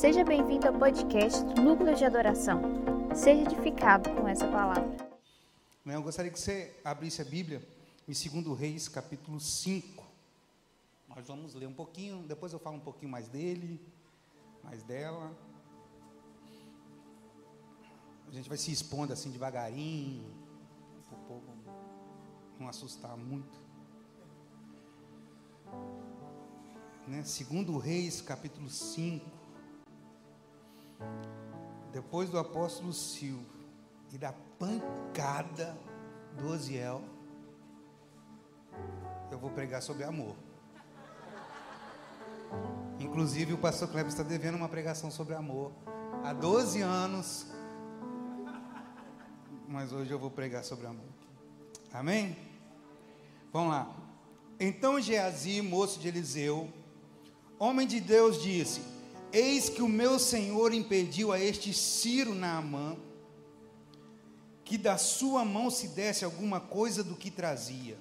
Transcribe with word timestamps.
Seja 0.00 0.24
bem-vindo 0.24 0.66
ao 0.66 0.72
podcast 0.78 1.44
do 1.44 1.60
Núcleo 1.60 1.94
de 1.94 2.06
Adoração. 2.06 2.62
Seja 3.14 3.42
edificado 3.42 4.08
com 4.14 4.26
essa 4.26 4.48
palavra. 4.48 4.96
Eu 5.84 6.02
gostaria 6.02 6.32
que 6.32 6.40
você 6.40 6.74
abrisse 6.82 7.20
a 7.20 7.24
Bíblia 7.26 7.62
em 8.08 8.42
2 8.42 8.58
Reis, 8.58 8.88
capítulo 8.88 9.38
5. 9.38 10.02
Nós 11.06 11.26
vamos 11.26 11.52
ler 11.52 11.66
um 11.66 11.74
pouquinho, 11.74 12.22
depois 12.22 12.50
eu 12.54 12.58
falo 12.58 12.76
um 12.76 12.80
pouquinho 12.80 13.12
mais 13.12 13.28
dele, 13.28 13.78
mais 14.64 14.82
dela. 14.82 15.36
A 18.26 18.30
gente 18.30 18.48
vai 18.48 18.56
se 18.56 18.72
expondo 18.72 19.12
assim 19.12 19.30
devagarinho, 19.30 20.34
para 21.10 21.18
o 21.18 21.22
povo 21.24 21.44
não 22.58 22.68
assustar 22.68 23.18
muito. 23.18 23.60
Né? 27.06 27.22
Segundo 27.22 27.76
Reis, 27.76 28.22
capítulo 28.22 28.70
5. 28.70 29.39
Depois 31.92 32.30
do 32.30 32.38
apóstolo 32.38 32.92
Silvio 32.92 33.46
e 34.12 34.18
da 34.18 34.32
pancada 34.58 35.76
do 36.36 36.48
Oziel, 36.48 37.02
eu 39.30 39.38
vou 39.38 39.50
pregar 39.50 39.82
sobre 39.82 40.04
amor. 40.04 40.36
Inclusive, 42.98 43.52
o 43.52 43.58
pastor 43.58 43.88
Kleber 43.88 44.10
está 44.10 44.22
devendo 44.22 44.56
uma 44.56 44.68
pregação 44.68 45.10
sobre 45.10 45.34
amor 45.34 45.72
há 46.24 46.32
12 46.32 46.80
anos. 46.80 47.46
Mas 49.66 49.92
hoje 49.92 50.10
eu 50.10 50.18
vou 50.18 50.30
pregar 50.30 50.64
sobre 50.64 50.86
amor. 50.86 51.08
Amém? 51.92 52.36
Vamos 53.52 53.70
lá. 53.70 53.96
Então 54.58 55.00
Geazi, 55.00 55.62
moço 55.62 55.98
de 55.98 56.08
Eliseu, 56.08 56.68
homem 57.58 57.86
de 57.86 58.00
Deus, 58.00 58.42
disse: 58.42 58.82
Eis 59.32 59.68
que 59.68 59.82
o 59.82 59.88
meu 59.88 60.18
senhor 60.18 60.72
impediu 60.72 61.32
a 61.32 61.38
este 61.38 61.72
Ciro 61.72 62.34
Naamã 62.34 62.96
que 64.70 64.78
da 64.78 64.96
sua 64.96 65.44
mão 65.44 65.68
se 65.68 65.88
desse 65.88 66.24
alguma 66.24 66.60
coisa 66.60 67.02
do 67.02 67.16
que 67.16 67.28
trazia. 67.28 67.98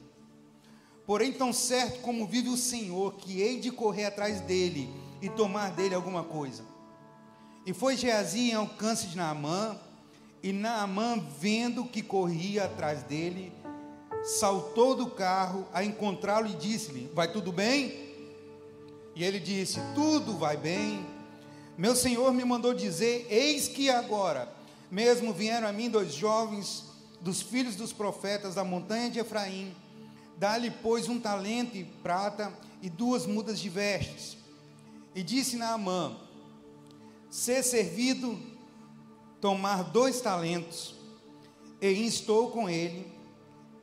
Porém, 1.03 1.33
tão 1.33 1.51
certo 1.51 1.99
como 2.01 2.27
vive 2.27 2.49
o 2.49 2.55
Senhor, 2.55 3.15
que 3.15 3.41
hei 3.41 3.59
de 3.59 3.71
correr 3.71 4.05
atrás 4.05 4.39
dele 4.41 4.87
e 5.19 5.27
tomar 5.29 5.71
dele 5.71 5.95
alguma 5.95 6.23
coisa. 6.23 6.63
E 7.65 7.73
foi 7.73 7.97
Geazi 7.97 8.51
em 8.51 8.53
alcance 8.53 9.07
de 9.07 9.17
Naamã, 9.17 9.79
e 10.43 10.53
Naamã, 10.53 11.19
vendo 11.39 11.85
que 11.85 12.03
corria 12.03 12.65
atrás 12.65 13.01
dele, 13.01 13.51
saltou 14.23 14.93
do 14.93 15.09
carro 15.09 15.67
a 15.73 15.83
encontrá-lo 15.83 16.45
e 16.45 16.53
disse-lhe: 16.53 17.09
Vai 17.15 17.31
tudo 17.31 17.51
bem? 17.51 18.13
E 19.15 19.23
ele 19.23 19.39
disse: 19.39 19.79
Tudo 19.95 20.37
vai 20.37 20.55
bem. 20.55 21.03
Meu 21.79 21.95
senhor 21.95 22.33
me 22.33 22.43
mandou 22.43 22.73
dizer: 22.73 23.25
Eis 23.29 23.69
que 23.69 23.89
agora 23.89 24.53
mesmo 24.91 25.31
vieram 25.31 25.65
a 25.65 25.71
mim 25.71 25.89
dois 25.89 26.13
jovens 26.13 26.83
dos 27.21 27.41
filhos 27.41 27.77
dos 27.77 27.93
profetas 27.93 28.55
da 28.55 28.65
montanha 28.65 29.09
de 29.09 29.17
Efraim. 29.17 29.73
Dá-lhe, 30.37 30.69
pois, 30.69 31.07
um 31.07 31.17
talento 31.17 31.77
e 31.77 31.85
prata 31.85 32.51
e 32.81 32.89
duas 32.89 33.25
mudas 33.25 33.61
de 33.61 33.69
vestes. 33.69 34.35
E 35.15 35.23
disse 35.23 35.55
Naamã: 35.55 36.17
Ser 37.29 37.63
servido, 37.63 38.37
tomar 39.39 39.83
dois 39.83 40.19
talentos. 40.19 40.95
E 41.81 41.93
instou 41.93 42.51
com 42.51 42.69
ele, 42.69 43.09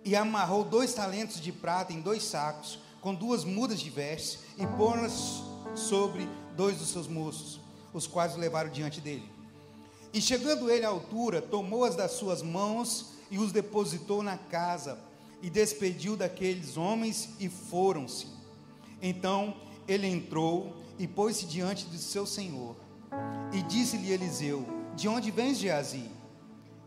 e 0.05 0.14
amarrou 0.14 0.64
dois 0.64 0.92
talentos 0.92 1.41
de 1.41 1.50
prata 1.50 1.94
em 1.94 2.03
dois 2.03 2.25
sacos, 2.25 2.78
com 3.00 3.14
duas 3.14 3.42
mudas 3.42 3.81
de 3.81 3.88
vestes, 3.88 4.41
e 4.58 4.66
pôs 4.66 5.42
sobre 5.75 6.28
dois 6.55 6.77
dos 6.77 6.88
seus 6.88 7.08
moços, 7.08 7.58
os 7.97 8.06
quais 8.06 8.34
o 8.34 8.39
levaram 8.39 8.70
diante 8.70 9.00
dele. 9.00 9.28
E 10.12 10.20
chegando 10.20 10.70
ele 10.70 10.84
à 10.84 10.89
altura, 10.89 11.42
tomou-as 11.42 11.94
das 11.94 12.12
suas 12.12 12.42
mãos 12.42 13.12
e 13.30 13.38
os 13.38 13.53
depositou 13.53 14.22
na 14.22 14.36
casa, 14.38 14.98
e 15.42 15.50
despediu 15.50 16.16
daqueles 16.16 16.76
homens 16.76 17.31
e 17.38 17.48
foram-se. 17.48 18.26
Então 19.00 19.54
ele 19.87 20.06
entrou 20.06 20.75
e 20.98 21.06
pôs-se 21.06 21.44
diante 21.44 21.87
de 21.87 21.98
seu 21.98 22.25
senhor. 22.25 22.76
E 23.53 23.62
disse-lhe 23.62 24.10
Eliseu: 24.10 24.66
De 24.94 25.09
onde 25.09 25.31
vens, 25.31 25.59
Geazi? 25.59 26.10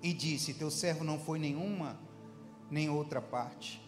E 0.02 0.14
disse: 0.14 0.54
Teu 0.54 0.72
servo 0.72 1.04
não 1.04 1.20
foi 1.20 1.38
nenhuma, 1.40 2.00
nem 2.70 2.90
outra 2.90 3.22
parte. 3.22 3.82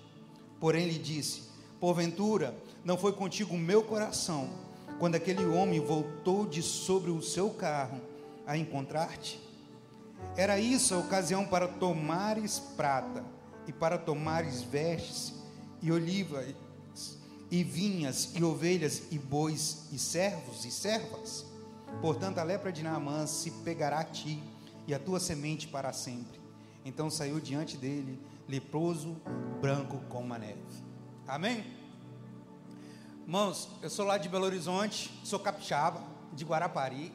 Porém 0.59 0.87
lhe 0.87 0.99
disse: 0.99 1.43
Porventura, 1.79 2.55
não 2.83 2.97
foi 2.97 3.13
contigo 3.13 3.55
o 3.55 3.59
meu 3.59 3.83
coração, 3.83 4.49
quando 5.01 5.15
aquele 5.15 5.43
homem 5.43 5.79
voltou 5.79 6.45
de 6.45 6.61
sobre 6.61 7.09
o 7.09 7.23
seu 7.23 7.49
carro 7.49 7.99
a 8.45 8.55
encontrar-te? 8.55 9.41
Era 10.37 10.59
isso 10.59 10.93
a 10.93 10.99
ocasião 10.99 11.43
para 11.43 11.67
tomares 11.67 12.59
prata 12.77 13.25
e 13.65 13.73
para 13.73 13.97
tomares 13.97 14.61
vestes 14.61 15.33
e 15.81 15.91
olivas 15.91 16.53
e 17.49 17.63
vinhas 17.63 18.35
e 18.35 18.43
ovelhas 18.43 19.01
e 19.09 19.17
bois 19.17 19.87
e 19.91 19.97
servos 19.97 20.65
e 20.65 20.71
servas. 20.71 21.47
Portanto, 21.99 22.37
a 22.37 22.43
lepra 22.43 22.71
de 22.71 22.83
Naamã 22.83 23.25
se 23.25 23.49
pegará 23.49 24.01
a 24.01 24.03
ti 24.03 24.39
e 24.85 24.93
a 24.93 24.99
tua 24.99 25.19
semente 25.19 25.67
para 25.67 25.91
sempre. 25.91 26.39
Então 26.85 27.09
saiu 27.09 27.39
diante 27.39 27.75
dele, 27.75 28.21
leproso, 28.47 29.19
branco 29.59 29.97
como 30.09 30.31
a 30.31 30.37
neve. 30.37 30.61
Amém? 31.27 31.80
Irmãos, 33.31 33.69
eu 33.81 33.89
sou 33.89 34.05
lá 34.05 34.17
de 34.17 34.27
Belo 34.27 34.43
Horizonte, 34.43 35.09
sou 35.23 35.39
capixaba, 35.39 36.03
de 36.33 36.43
Guarapari, 36.43 37.13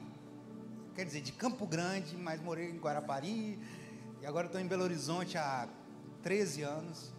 quer 0.94 1.04
dizer, 1.04 1.20
de 1.20 1.30
Campo 1.30 1.66
Grande, 1.66 2.16
mas 2.16 2.40
morei 2.40 2.70
em 2.70 2.78
Guarapari, 2.78 3.58
e 4.22 4.24
agora 4.24 4.46
estou 4.46 4.58
em 4.58 4.66
Belo 4.66 4.82
Horizonte 4.82 5.36
há 5.36 5.68
13 6.22 6.62
anos. 6.62 7.12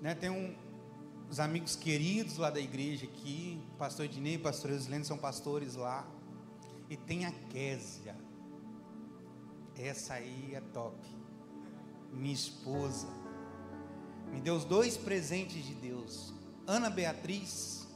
Né, 0.00 0.14
tem 0.14 0.30
um, 0.30 0.56
os 1.28 1.38
amigos 1.38 1.76
queridos 1.76 2.38
lá 2.38 2.48
da 2.48 2.58
igreja 2.58 3.04
aqui, 3.04 3.62
pastor 3.76 4.06
Ednei 4.06 4.36
e 4.36 4.38
pastor 4.38 4.70
Eusilene 4.70 5.04
são 5.04 5.18
pastores 5.18 5.74
lá, 5.74 6.08
e 6.88 6.96
tem 6.96 7.26
a 7.26 7.32
Késia, 7.50 8.16
essa 9.76 10.14
aí 10.14 10.54
é 10.54 10.62
top, 10.72 10.96
minha 12.14 12.32
esposa, 12.32 13.08
me 14.32 14.40
deu 14.40 14.54
os 14.54 14.64
dois 14.64 14.96
presentes 14.96 15.62
de 15.66 15.74
Deus, 15.74 16.34
Ana 16.66 16.90
Beatriz 16.90 17.86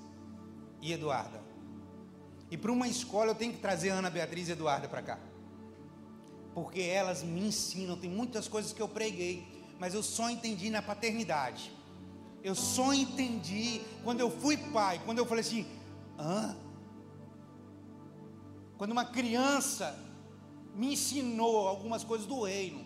e 0.81 0.93
Eduarda. 0.93 1.41
E 2.51 2.57
para 2.57 2.73
uma 2.73 2.89
escola 2.89 3.31
eu 3.31 3.35
tenho 3.35 3.53
que 3.53 3.59
trazer 3.59 3.91
Ana 3.91 4.11
Beatriz 4.11 4.49
e 4.49 4.53
Eduarda 4.53 4.89
para 4.89 5.03
cá. 5.03 5.19
Porque 6.55 6.81
elas 6.81 7.23
me 7.23 7.47
ensinam, 7.47 7.97
tem 7.97 8.11
muitas 8.11 8.49
coisas 8.49 8.73
que 8.73 8.83
eu 8.83 8.89
preguei, 8.89 9.47
mas 9.79 9.95
eu 9.95 10.03
só 10.03 10.29
entendi 10.29 10.71
na 10.71 10.83
paternidade. 10.83 11.73
Eu 12.43 12.55
só 12.55 12.93
entendi 12.93 13.81
quando 14.03 14.21
eu 14.21 14.31
fui 14.31 14.57
pai, 14.57 15.01
quando 15.05 15.19
eu 15.19 15.27
falei 15.27 15.43
assim: 15.43 15.67
hã? 16.19 16.57
Quando 18.79 18.93
uma 18.93 19.05
criança 19.05 19.97
me 20.75 20.95
ensinou 20.95 21.69
algumas 21.69 22.03
coisas 22.03 22.27
do 22.27 22.43
reino. 22.43 22.85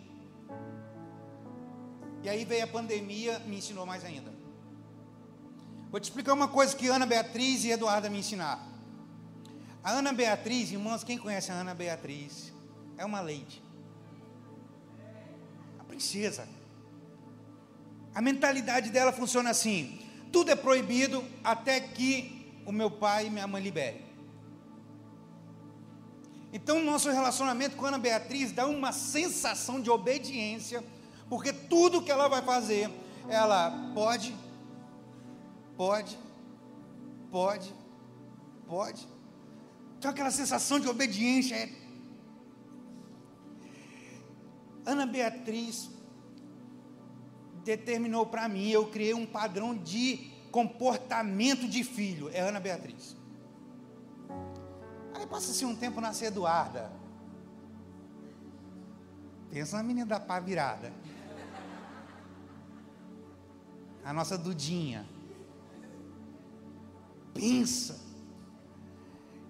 E 2.22 2.28
aí 2.28 2.44
veio 2.44 2.64
a 2.64 2.66
pandemia, 2.66 3.38
me 3.40 3.58
ensinou 3.58 3.86
mais 3.86 4.04
ainda. 4.04 4.33
Vou 5.94 6.00
te 6.00 6.06
explicar 6.06 6.32
uma 6.32 6.48
coisa 6.48 6.74
que 6.74 6.88
Ana 6.88 7.06
Beatriz 7.06 7.62
e 7.62 7.70
Eduarda 7.70 8.10
me 8.10 8.18
ensinaram. 8.18 8.60
A 9.80 9.92
Ana 9.92 10.12
Beatriz, 10.12 10.72
irmãos, 10.72 11.04
quem 11.04 11.16
conhece 11.16 11.52
a 11.52 11.54
Ana 11.54 11.72
Beatriz? 11.72 12.52
É 12.98 13.04
uma 13.04 13.20
lady. 13.20 13.62
A 15.78 15.84
princesa. 15.84 16.48
A 18.12 18.20
mentalidade 18.20 18.90
dela 18.90 19.12
funciona 19.12 19.50
assim: 19.50 20.00
tudo 20.32 20.50
é 20.50 20.56
proibido 20.56 21.24
até 21.44 21.78
que 21.78 22.44
o 22.66 22.72
meu 22.72 22.90
pai 22.90 23.28
e 23.28 23.30
minha 23.30 23.46
mãe 23.46 23.62
liberem. 23.62 24.02
Então, 26.52 26.78
o 26.78 26.84
nosso 26.84 27.08
relacionamento 27.08 27.76
com 27.76 27.86
Ana 27.86 27.98
Beatriz 27.98 28.50
dá 28.50 28.66
uma 28.66 28.90
sensação 28.90 29.80
de 29.80 29.90
obediência, 29.90 30.82
porque 31.28 31.52
tudo 31.52 32.02
que 32.02 32.10
ela 32.10 32.26
vai 32.26 32.42
fazer, 32.42 32.90
ela 33.28 33.92
pode, 33.94 34.34
Pode, 35.76 36.16
pode, 37.30 37.74
pode. 38.66 39.08
Então 39.98 40.10
aquela 40.10 40.30
sensação 40.30 40.78
de 40.78 40.88
obediência 40.88 41.56
é. 41.56 41.84
Ana 44.86 45.06
Beatriz 45.06 45.90
determinou 47.64 48.26
para 48.26 48.48
mim, 48.48 48.68
eu 48.68 48.90
criei 48.90 49.14
um 49.14 49.26
padrão 49.26 49.74
de 49.74 50.30
comportamento 50.52 51.66
de 51.66 51.82
filho. 51.82 52.28
É 52.28 52.40
Ana 52.40 52.60
Beatriz. 52.60 53.16
Aí 55.14 55.26
passa-se 55.26 55.64
um 55.64 55.74
tempo 55.74 56.00
nascer 56.00 56.26
Eduarda. 56.26 56.92
Pensa 59.50 59.76
na 59.78 59.82
menina 59.82 60.06
da 60.06 60.20
pá 60.20 60.38
virada. 60.38 60.92
A 64.04 64.12
nossa 64.12 64.36
Dudinha 64.36 65.13
pensa. 67.34 68.00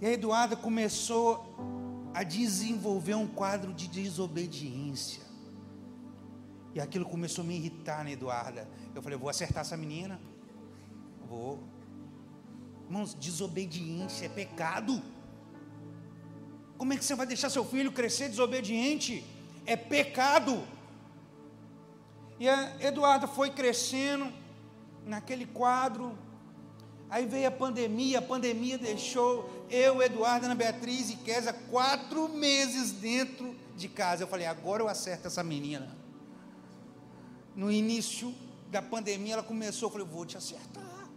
E 0.01 0.07
a 0.07 0.13
Eduarda 0.13 0.57
começou 0.57 1.55
a 2.13 2.23
desenvolver 2.23 3.15
um 3.15 3.27
quadro 3.27 3.73
de 3.73 3.87
desobediência. 3.87 5.23
E 6.75 6.81
aquilo 6.81 7.05
começou 7.05 7.45
a 7.45 7.47
me 7.47 7.57
irritar 7.57 8.03
na 8.03 8.11
Eduarda. 8.11 8.69
Eu 8.95 9.03
falei, 9.03 9.17
vou 9.17 9.29
acertar 9.29 9.61
essa 9.61 9.77
menina. 9.77 10.21
Vou. 11.29 11.63
Irmãos, 12.87 13.15
desobediência 13.15 14.27
é 14.27 14.29
pecado. 14.29 15.01
Como 16.77 16.93
é 16.93 16.97
que 16.97 17.05
você 17.05 17.15
vai 17.15 17.27
deixar 17.27 17.49
seu 17.51 17.65
filho 17.65 17.93
crescer 17.93 18.29
desobediente? 18.29 19.25
É 19.65 19.77
pecado. 19.77 20.67
E 22.39 22.49
a 22.49 22.77
Eduarda 22.81 23.27
foi 23.27 23.51
crescendo 23.51 24.33
naquele 25.07 25.47
quadro. 25.47 26.19
Aí 27.11 27.27
veio 27.27 27.47
a 27.47 27.51
pandemia, 27.51 28.19
a 28.19 28.23
pandemia 28.23 28.79
deixou 28.79 29.49
eu, 29.71 30.03
Eduardo, 30.03 30.47
Ana 30.47 30.55
Beatriz 30.55 31.11
e 31.11 31.17
Késia 31.17 31.53
quatro 31.53 32.29
meses 32.29 32.93
dentro 32.93 33.55
de 33.77 33.89
casa. 33.89 34.25
Eu 34.25 34.29
falei, 34.29 34.47
agora 34.47 34.83
eu 34.83 34.89
acerto 34.89 35.27
essa 35.27 35.43
menina. 35.43 35.97
No 37.55 37.71
início 37.71 38.35
da 38.71 38.83
pandemia 38.83 39.35
ela 39.35 39.43
começou, 39.43 39.89
eu 39.89 39.93
falei, 39.93 40.07
vou 40.07 40.27
te 40.27 40.37
acertar. 40.37 41.09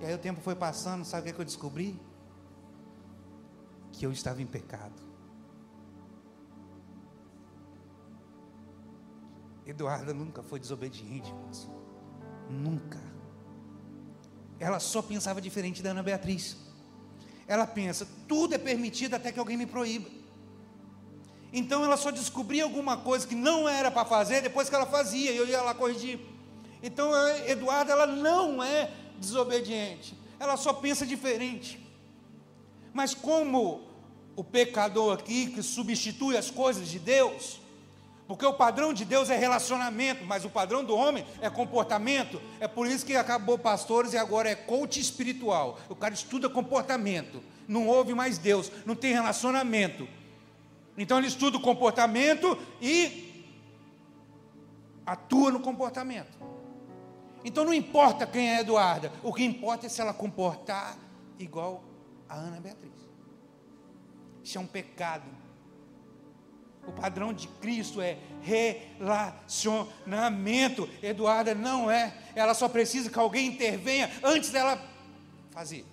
E 0.00 0.06
aí 0.06 0.14
o 0.14 0.18
tempo 0.18 0.40
foi 0.40 0.54
passando, 0.54 1.04
sabe 1.04 1.22
o 1.22 1.34
que, 1.34 1.38
é 1.38 1.42
eu 1.42 1.44
descobri? 1.44 2.00
Que 3.92 4.06
eu 4.06 4.12
estava 4.12 4.40
em 4.40 4.46
pecado. 4.46 5.02
Eduarda 9.66 10.12
nunca 10.12 10.42
foi 10.42 10.60
desobediente, 10.60 11.30
irmãos. 11.30 11.70
Nunca. 12.50 13.13
Ela 14.58 14.80
só 14.80 15.02
pensava 15.02 15.40
diferente 15.40 15.82
da 15.82 15.90
Ana 15.90 16.02
Beatriz. 16.02 16.56
Ela 17.46 17.66
pensa, 17.66 18.06
tudo 18.26 18.54
é 18.54 18.58
permitido 18.58 19.14
até 19.14 19.30
que 19.30 19.38
alguém 19.38 19.56
me 19.56 19.66
proíba. 19.66 20.08
Então 21.52 21.84
ela 21.84 21.96
só 21.96 22.10
descobria 22.10 22.64
alguma 22.64 22.96
coisa 22.96 23.26
que 23.26 23.34
não 23.34 23.68
era 23.68 23.90
para 23.90 24.04
fazer 24.04 24.42
depois 24.42 24.68
que 24.68 24.74
ela 24.74 24.86
fazia, 24.86 25.30
e 25.30 25.36
eu 25.36 25.46
ia 25.46 25.62
lá 25.62 25.72
corrigir. 25.72 26.18
Então 26.82 27.14
a 27.14 27.48
Eduarda, 27.48 27.92
ela 27.92 28.06
não 28.06 28.62
é 28.62 28.90
desobediente, 29.18 30.16
ela 30.40 30.56
só 30.56 30.72
pensa 30.72 31.06
diferente. 31.06 31.78
Mas 32.92 33.14
como 33.14 33.88
o 34.34 34.42
pecador 34.42 35.14
aqui 35.14 35.46
que 35.46 35.62
substitui 35.62 36.36
as 36.36 36.50
coisas 36.50 36.88
de 36.88 36.98
Deus, 36.98 37.60
porque 38.26 38.46
o 38.46 38.54
padrão 38.54 38.94
de 38.94 39.04
Deus 39.04 39.28
é 39.28 39.36
relacionamento, 39.36 40.24
mas 40.24 40.44
o 40.44 40.50
padrão 40.50 40.82
do 40.82 40.96
homem 40.96 41.26
é 41.42 41.50
comportamento. 41.50 42.40
É 42.58 42.66
por 42.66 42.86
isso 42.86 43.04
que 43.04 43.14
acabou 43.14 43.58
pastores 43.58 44.14
e 44.14 44.16
agora 44.16 44.48
é 44.48 44.54
coach 44.54 44.98
espiritual. 44.98 45.78
O 45.90 45.94
cara 45.94 46.14
estuda 46.14 46.48
comportamento, 46.48 47.42
não 47.68 47.86
ouve 47.86 48.14
mais 48.14 48.38
Deus, 48.38 48.72
não 48.86 48.96
tem 48.96 49.12
relacionamento. 49.12 50.08
Então 50.96 51.18
ele 51.18 51.26
estuda 51.26 51.58
o 51.58 51.60
comportamento 51.60 52.56
e 52.80 53.44
atua 55.04 55.50
no 55.50 55.60
comportamento. 55.60 56.38
Então 57.44 57.62
não 57.62 57.74
importa 57.74 58.26
quem 58.26 58.54
é 58.54 58.60
Eduarda, 58.60 59.12
o 59.22 59.34
que 59.34 59.44
importa 59.44 59.84
é 59.84 59.88
se 59.90 60.00
ela 60.00 60.14
comportar 60.14 60.96
igual 61.38 61.84
a 62.26 62.36
Ana 62.36 62.58
Beatriz. 62.58 62.92
Isso 64.42 64.56
é 64.56 64.60
um 64.60 64.66
pecado 64.66 65.43
o 66.86 66.92
padrão 66.92 67.32
de 67.32 67.48
Cristo 67.48 68.00
é 68.00 68.18
relacionamento. 68.42 70.88
Eduarda 71.02 71.52
não 71.54 71.90
é. 71.90 72.16
Ela 72.34 72.54
só 72.54 72.68
precisa 72.68 73.10
que 73.10 73.18
alguém 73.18 73.48
intervenha 73.48 74.10
antes 74.22 74.50
dela 74.50 74.80
fazer. 75.50 75.84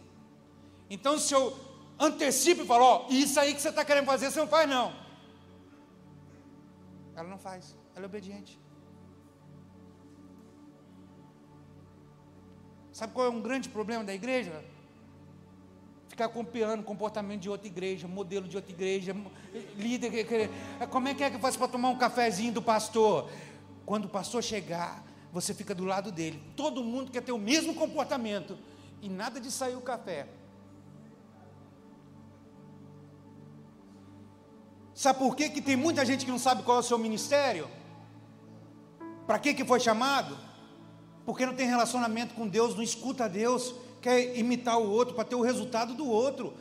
Então, 0.89 1.17
se 1.17 1.33
eu 1.33 1.57
antecipo 1.99 2.63
e 2.63 2.65
falo, 2.65 2.83
ó, 2.83 3.05
isso 3.09 3.39
aí 3.39 3.53
que 3.53 3.61
você 3.61 3.69
está 3.69 3.85
querendo 3.85 4.05
fazer, 4.05 4.31
você 4.31 4.39
não 4.39 4.47
faz, 4.47 4.69
não. 4.69 4.93
Ela 7.15 7.27
não 7.27 7.37
faz, 7.37 7.75
ela 7.95 8.05
é 8.05 8.07
obediente. 8.07 8.59
Sabe 12.91 13.13
qual 13.13 13.27
é 13.27 13.29
um 13.29 13.41
grande 13.41 13.69
problema 13.69 14.03
da 14.03 14.13
igreja? 14.13 14.65
Ficar 16.11 16.27
copiando 16.27 16.83
comportamento 16.83 17.41
de 17.41 17.49
outra 17.49 17.67
igreja, 17.67 18.07
modelo 18.07 18.47
de 18.47 18.57
outra 18.57 18.71
igreja, 18.71 19.15
líder. 19.77 20.49
Como 20.89 21.07
é 21.07 21.13
que 21.13 21.23
é 21.23 21.31
que 21.31 21.39
faz 21.39 21.55
para 21.55 21.69
tomar 21.69 21.89
um 21.89 21.97
cafezinho 21.97 22.51
do 22.53 22.61
pastor? 22.61 23.29
Quando 23.85 24.05
o 24.05 24.09
pastor 24.09 24.43
chegar, 24.43 25.03
você 25.31 25.53
fica 25.53 25.73
do 25.73 25.85
lado 25.85 26.11
dele. 26.11 26.43
Todo 26.55 26.83
mundo 26.83 27.11
quer 27.11 27.21
ter 27.21 27.31
o 27.31 27.37
mesmo 27.37 27.73
comportamento 27.73 28.57
e 29.01 29.07
nada 29.07 29.39
de 29.39 29.49
sair 29.49 29.75
o 29.75 29.81
café. 29.81 30.27
Sabe 34.93 35.17
por 35.17 35.35
quê? 35.35 35.49
que 35.49 35.61
tem 35.61 35.77
muita 35.77 36.05
gente 36.05 36.25
que 36.25 36.31
não 36.31 36.37
sabe 36.37 36.61
qual 36.63 36.77
é 36.77 36.79
o 36.81 36.83
seu 36.83 36.97
ministério? 36.97 37.69
Para 39.25 39.39
que, 39.39 39.53
que 39.53 39.63
foi 39.63 39.79
chamado? 39.79 40.37
Porque 41.25 41.45
não 41.45 41.55
tem 41.55 41.67
relacionamento 41.67 42.33
com 42.33 42.47
Deus, 42.47 42.75
não 42.75 42.83
escuta 42.83 43.29
Deus 43.29 43.73
quer 44.01 44.37
imitar 44.37 44.79
o 44.79 44.89
outro 44.89 45.13
para 45.13 45.23
ter 45.23 45.35
o 45.35 45.41
resultado 45.41 45.93
do 45.93 46.07
outro. 46.07 46.53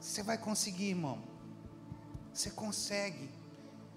Você 0.00 0.22
vai 0.22 0.36
conseguir, 0.36 0.90
irmão. 0.90 1.18
Você 2.32 2.50
consegue. 2.50 3.30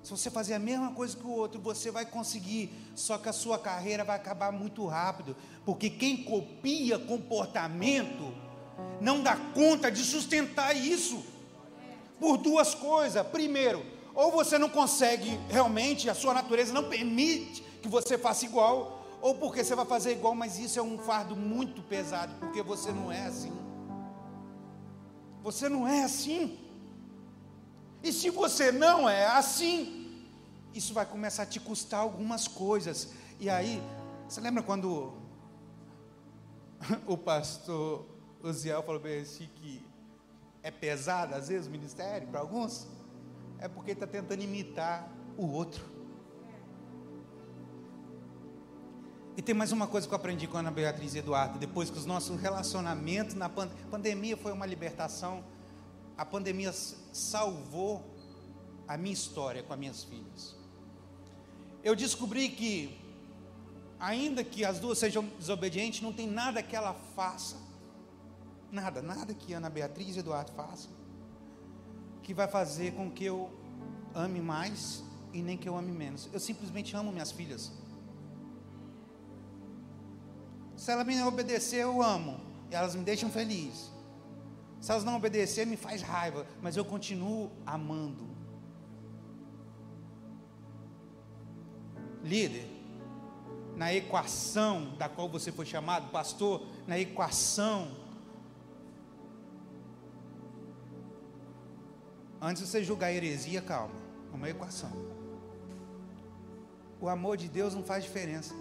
Se 0.04 0.12
você 0.12 0.30
fazer 0.30 0.54
a 0.54 0.60
mesma 0.60 0.92
coisa 0.92 1.16
que 1.16 1.26
o 1.26 1.32
outro, 1.32 1.60
você 1.62 1.90
vai 1.90 2.06
conseguir. 2.06 2.70
Só 2.94 3.18
que 3.18 3.30
a 3.30 3.34
sua 3.34 3.58
carreira 3.58 4.04
vai 4.04 4.18
acabar 4.18 4.52
muito 4.52 4.86
rápido. 4.86 5.36
Porque 5.66 5.90
quem 5.90 6.24
copia 6.24 7.00
comportamento 7.00 8.34
não 9.02 9.24
dá 9.24 9.36
conta 9.54 9.92
de 9.92 10.04
sustentar 10.04 10.76
isso. 10.76 11.24
Por 12.20 12.38
duas 12.38 12.76
coisas. 12.76 13.26
Primeiro, 13.28 13.84
ou 14.14 14.32
você 14.32 14.58
não 14.58 14.70
consegue 14.70 15.40
realmente, 15.50 16.10
a 16.10 16.14
sua 16.14 16.34
natureza 16.34 16.74
não 16.74 16.90
permite 16.90 17.64
que 17.82 17.88
você 17.88 18.18
faça 18.18 18.46
igual, 18.46 19.03
ou 19.24 19.34
porque 19.34 19.64
você 19.64 19.74
vai 19.74 19.86
fazer 19.86 20.12
igual, 20.12 20.36
mas 20.36 20.60
isso 20.60 20.78
é 20.78 20.82
um 20.82 20.98
fardo 20.98 21.34
muito 21.34 21.82
pesado, 21.82 22.36
porque 22.42 22.62
você 22.62 22.92
não 22.92 23.10
é 23.10 23.26
assim. 23.26 23.54
Você 25.42 25.70
não 25.70 25.88
é 25.88 26.04
assim. 26.04 26.60
E 28.04 28.12
se 28.12 28.30
você 28.30 28.70
não 28.70 29.08
é 29.08 29.26
assim, 29.26 30.28
isso 30.74 30.94
vai 30.94 31.06
começar 31.06 31.44
a 31.44 31.46
te 31.46 31.58
custar 31.58 32.02
algumas 32.02 32.50
coisas. 32.50 33.14
E 33.40 33.50
aí, 33.50 33.82
você 34.28 34.42
lembra 34.42 34.62
quando 34.62 35.14
o 37.08 37.18
pastor 37.18 38.06
Uziel 38.44 38.84
falou 38.84 39.00
bem 39.00 39.22
assim 39.22 39.48
que 39.56 39.82
é 40.62 40.70
pesado 40.70 41.34
às 41.34 41.48
vezes 41.48 41.68
o 41.68 41.72
ministério 41.72 42.28
para 42.28 42.42
alguns? 42.42 42.90
É 43.58 43.70
porque 43.70 43.92
está 43.92 44.06
tentando 44.06 44.44
imitar 44.44 45.10
o 45.38 45.48
outro. 45.48 45.93
E 49.36 49.42
tem 49.42 49.56
mais 49.56 49.72
uma 49.72 49.88
coisa 49.88 50.08
que 50.08 50.14
eu 50.14 50.16
aprendi 50.16 50.48
com 50.48 50.58
a 50.58 50.60
Ana 50.60 50.70
Beatriz 50.70 51.16
e 51.16 51.18
Eduardo, 51.18 51.58
depois 51.58 51.90
que 51.90 51.98
os 51.98 52.06
nossos 52.06 52.40
relacionamentos 52.40 53.34
na 53.34 53.50
pand 53.50 53.70
pandemia 53.90 54.38
foi 54.38 54.52
uma 54.52 54.66
libertação, 54.66 55.44
a 56.16 56.24
pandemia 56.24 56.72
salvou 57.12 58.04
a 58.88 58.96
minha 58.96 59.14
história 59.14 59.64
com 59.64 59.74
as 59.74 59.80
minhas 59.80 60.04
filhas. 60.04 60.56
Eu 61.84 61.96
descobri 61.96 62.48
que, 62.50 62.96
ainda 64.00 64.44
que 64.44 64.64
as 64.64 64.80
duas 64.80 65.00
sejam 65.00 65.26
desobedientes, 65.40 66.02
não 66.02 66.14
tem 66.14 66.28
nada 66.28 66.62
que 66.62 66.76
ela 66.76 66.94
faça, 67.16 67.58
nada, 68.72 69.02
nada 69.02 69.34
que 69.34 69.52
Ana 69.52 69.70
Beatriz 69.70 70.16
e 70.16 70.20
Eduardo 70.20 70.52
façam, 70.52 70.92
que 72.22 72.36
vai 72.36 72.48
fazer 72.48 72.94
com 72.94 73.10
que 73.10 73.26
eu 73.26 73.52
ame 74.14 74.40
mais 74.40 75.04
e 75.34 75.42
nem 75.42 75.58
que 75.58 75.68
eu 75.68 75.76
ame 75.76 75.92
menos. 75.92 76.30
Eu 76.32 76.40
simplesmente 76.40 76.96
amo 76.96 77.12
minhas 77.12 77.32
filhas. 77.32 77.72
Se 80.84 80.92
elas 80.92 81.08
me 81.08 81.24
obedecer, 81.24 81.78
eu 81.78 82.04
amo. 82.04 82.42
E 82.70 82.76
elas 82.76 82.94
me 82.94 83.06
deixam 83.06 83.30
feliz. 83.30 83.90
Se 84.82 84.92
elas 84.92 85.06
não 85.06 85.16
obedecer, 85.16 85.66
me 85.66 85.78
faz 85.78 86.02
raiva. 86.02 86.46
Mas 86.62 86.76
eu 86.76 86.84
continuo 86.84 87.50
amando. 87.66 88.28
Líder, 92.22 92.68
na 93.78 93.94
equação 93.94 94.94
da 94.98 95.08
qual 95.08 95.30
você 95.30 95.54
foi 95.54 95.66
chamado, 95.66 96.12
pastor, 96.12 96.68
na 96.86 97.00
equação. 97.00 97.90
Antes 102.42 102.62
de 102.62 102.68
você 102.68 102.84
julgar 102.84 103.14
heresia, 103.14 103.62
calma. 103.62 103.96
É 104.34 104.36
uma 104.36 104.50
equação. 104.50 104.92
O 107.00 107.08
amor 107.08 107.38
de 107.38 107.48
Deus 107.48 107.74
não 107.74 107.84
faz 107.84 108.04
diferença. 108.04 108.54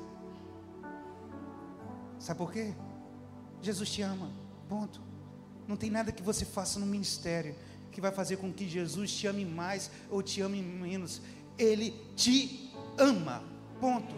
Sabe 2.22 2.38
por 2.38 2.52
quê? 2.52 2.72
Jesus 3.60 3.90
te 3.90 4.00
ama. 4.00 4.30
Ponto. 4.68 5.02
Não 5.66 5.76
tem 5.76 5.90
nada 5.90 6.12
que 6.12 6.22
você 6.22 6.44
faça 6.44 6.78
no 6.78 6.86
ministério 6.86 7.52
que 7.90 8.00
vai 8.00 8.12
fazer 8.12 8.36
com 8.36 8.52
que 8.52 8.68
Jesus 8.68 9.12
te 9.12 9.26
ame 9.26 9.44
mais 9.44 9.90
ou 10.08 10.22
te 10.22 10.40
ame 10.40 10.62
menos. 10.62 11.20
Ele 11.58 11.90
te 12.14 12.72
ama. 12.96 13.42
Ponto. 13.80 14.14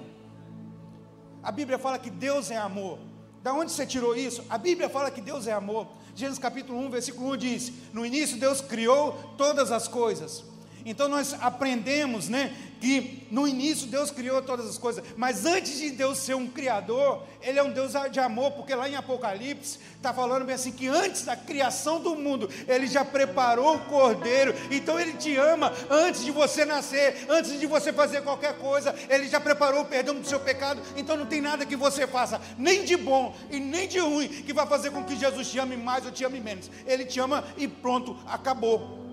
A 1.42 1.50
Bíblia 1.50 1.78
fala 1.78 1.99
que 1.99 2.11
Deus 2.11 2.50
é 2.50 2.58
amor. 2.58 2.99
Da 3.42 3.54
onde 3.54 3.73
você 3.73 3.87
tirou 3.87 4.14
isso? 4.14 4.44
A 4.50 4.58
Bíblia 4.58 4.90
fala 4.90 5.11
que 5.11 5.23
Deus 5.23 5.46
é 5.46 5.52
amor. 5.52 5.88
Gênesis 6.14 6.38
capítulo 6.38 6.78
1, 6.80 6.90
versículo 6.90 7.32
1 7.32 7.37
diz: 7.38 7.73
No 7.94 8.04
início 8.04 8.38
Deus 8.38 8.61
criou 8.61 9.14
todas 9.38 9.73
as 9.73 9.88
coisas. 9.88 10.44
Então 10.85 11.09
nós 11.09 11.35
aprendemos, 11.41 12.29
né, 12.29 12.55
que 12.85 13.26
no 13.31 13.49
início 13.49 13.87
Deus 13.87 14.11
criou 14.11 14.43
todas 14.43 14.69
as 14.69 14.76
coisas, 14.76 15.03
mas 15.17 15.47
antes 15.47 15.79
de 15.79 15.91
Deus 15.91 16.19
ser 16.19 16.35
um 16.35 16.47
criador, 16.47 17.23
Ele 17.41 17.59
é 17.59 17.62
um 17.62 17.73
Deus 17.73 17.93
de 18.11 18.21
amor, 18.21 18.53
porque 18.53 18.75
lá 18.75 18.87
em 18.87 18.95
Apocalipse 18.95 19.79
está 19.97 20.12
falando 20.12 20.45
bem 20.45 20.55
assim 20.55 20.71
que 20.71 20.87
antes 20.87 21.25
da 21.25 21.35
criação 21.35 21.99
do 21.99 22.14
mundo, 22.14 22.50
Ele 22.69 22.87
já 22.87 23.03
preparou 23.03 23.76
o 23.76 23.81
cordeiro, 23.87 24.55
então 24.71 25.00
Ele 25.00 25.14
te 25.14 25.35
ama 25.37 25.73
antes 25.88 26.23
de 26.23 26.31
você 26.31 26.67
nascer, 26.67 27.26
antes 27.31 27.59
de 27.59 27.67
você 27.67 27.91
fazer 27.91 28.23
qualquer 28.23 28.59
coisa, 28.59 28.95
Ele 29.09 29.26
já 29.29 29.41
preparou 29.41 29.81
o 29.81 29.87
perdão 29.87 30.14
do 30.14 30.26
seu 30.26 30.38
pecado, 30.38 30.83
então 30.95 31.17
não 31.17 31.25
tem 31.25 31.41
nada 31.41 31.64
que 31.64 31.76
você 31.76 32.07
faça, 32.07 32.38
nem 32.59 32.85
de 32.85 32.99
bom 32.99 33.35
e 33.50 33.59
nem 33.59 33.88
de 33.88 33.99
ruim, 33.99 34.29
que 34.29 34.53
vai 34.53 34.67
fazer 34.67 34.91
com 34.91 35.03
que 35.03 35.17
Jesus 35.17 35.50
te 35.50 35.59
ame 35.59 35.76
mais 35.79 36.05
ou 36.05 36.12
te 36.12 36.23
ame 36.23 36.38
menos. 36.38 36.71
Ele 36.87 37.07
te 37.07 37.19
ama 37.19 37.43
e 37.57 37.67
pronto, 37.67 38.14
acabou. 38.26 39.03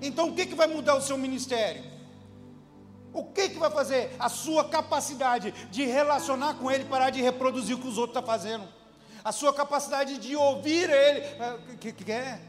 Então 0.00 0.28
o 0.28 0.34
que, 0.34 0.46
que 0.46 0.54
vai 0.54 0.66
mudar 0.66 0.94
o 0.96 1.02
seu 1.02 1.16
ministério? 1.16 1.82
O 3.12 3.24
que, 3.24 3.48
que 3.48 3.58
vai 3.58 3.70
fazer? 3.70 4.14
A 4.18 4.28
sua 4.28 4.68
capacidade 4.68 5.50
de 5.70 5.86
relacionar 5.86 6.54
com 6.54 6.70
Ele, 6.70 6.84
parar 6.84 7.10
de 7.10 7.22
reproduzir 7.22 7.74
o 7.74 7.80
que 7.80 7.88
os 7.88 7.96
outros 7.96 8.16
estão 8.16 8.26
fazendo. 8.26 8.68
A 9.24 9.32
sua 9.32 9.54
capacidade 9.54 10.18
de 10.18 10.36
ouvir 10.36 10.90
Ele. 10.90 11.20
O 11.20 11.72
é, 11.72 11.76
que, 11.80 11.92
que 11.92 12.12
é? 12.12 12.40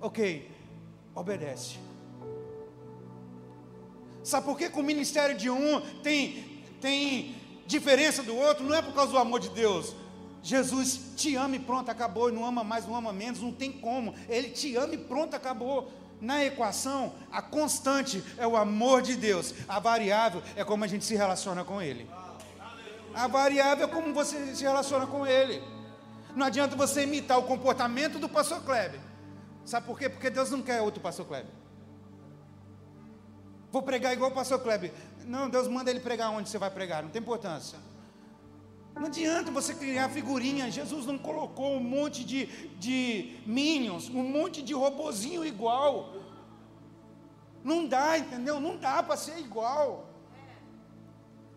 Ok, 0.00 0.50
obedece. 1.14 1.76
Sabe 4.24 4.44
por 4.46 4.58
que, 4.58 4.68
que 4.68 4.80
o 4.80 4.82
ministério 4.82 5.36
de 5.36 5.48
um 5.48 5.80
tem, 6.02 6.64
tem 6.80 7.36
diferença 7.66 8.22
do 8.22 8.36
outro? 8.36 8.64
Não 8.64 8.74
é 8.74 8.82
por 8.82 8.92
causa 8.92 9.12
do 9.12 9.18
amor 9.18 9.38
de 9.40 9.50
Deus. 9.50 9.94
Jesus 10.42 11.00
te 11.16 11.36
ama 11.36 11.54
e 11.54 11.60
pronto, 11.60 11.90
acabou. 11.90 12.32
Não 12.32 12.44
ama 12.44 12.64
mais, 12.64 12.86
não 12.86 12.96
ama 12.96 13.12
menos, 13.12 13.40
não 13.40 13.52
tem 13.52 13.70
como. 13.70 14.14
Ele 14.28 14.50
te 14.50 14.74
ama 14.76 14.94
e 14.94 14.98
pronto, 14.98 15.34
acabou. 15.34 15.90
Na 16.22 16.44
equação, 16.44 17.12
a 17.32 17.42
constante 17.42 18.22
é 18.38 18.46
o 18.46 18.56
amor 18.56 19.02
de 19.02 19.16
Deus, 19.16 19.52
a 19.66 19.80
variável 19.80 20.40
é 20.54 20.62
como 20.62 20.84
a 20.84 20.86
gente 20.86 21.04
se 21.04 21.16
relaciona 21.16 21.64
com 21.64 21.82
Ele. 21.82 22.08
A 23.12 23.26
variável 23.26 23.86
é 23.86 23.90
como 23.90 24.14
você 24.14 24.54
se 24.54 24.62
relaciona 24.62 25.04
com 25.04 25.26
Ele. 25.26 25.60
Não 26.36 26.46
adianta 26.46 26.76
você 26.76 27.02
imitar 27.02 27.40
o 27.40 27.42
comportamento 27.42 28.20
do 28.20 28.28
pastor 28.28 28.62
Kleber. 28.62 29.00
Sabe 29.64 29.84
por 29.84 29.98
quê? 29.98 30.08
Porque 30.08 30.30
Deus 30.30 30.48
não 30.48 30.62
quer 30.62 30.80
outro 30.80 31.00
pastor 31.00 31.26
Kleber. 31.26 31.50
Vou 33.72 33.82
pregar 33.82 34.12
igual 34.12 34.30
o 34.30 34.34
pastor 34.34 34.60
Kleber. 34.60 34.92
Não, 35.26 35.50
Deus 35.50 35.66
manda 35.66 35.90
ele 35.90 35.98
pregar 35.98 36.30
onde 36.30 36.48
você 36.48 36.56
vai 36.56 36.70
pregar, 36.70 37.02
não 37.02 37.10
tem 37.10 37.20
importância. 37.20 37.80
Não 38.94 39.06
adianta 39.06 39.50
você 39.50 39.74
criar 39.74 40.08
figurinha. 40.08 40.70
Jesus 40.70 41.06
não 41.06 41.18
colocou 41.18 41.76
um 41.76 41.80
monte 41.80 42.24
de, 42.24 42.46
de 42.78 43.40
minions, 43.46 44.08
um 44.08 44.22
monte 44.22 44.62
de 44.62 44.74
robozinho 44.74 45.44
igual. 45.44 46.14
Não 47.64 47.86
dá, 47.86 48.18
entendeu? 48.18 48.60
Não 48.60 48.76
dá 48.76 49.02
para 49.02 49.16
ser 49.16 49.38
igual. 49.38 50.08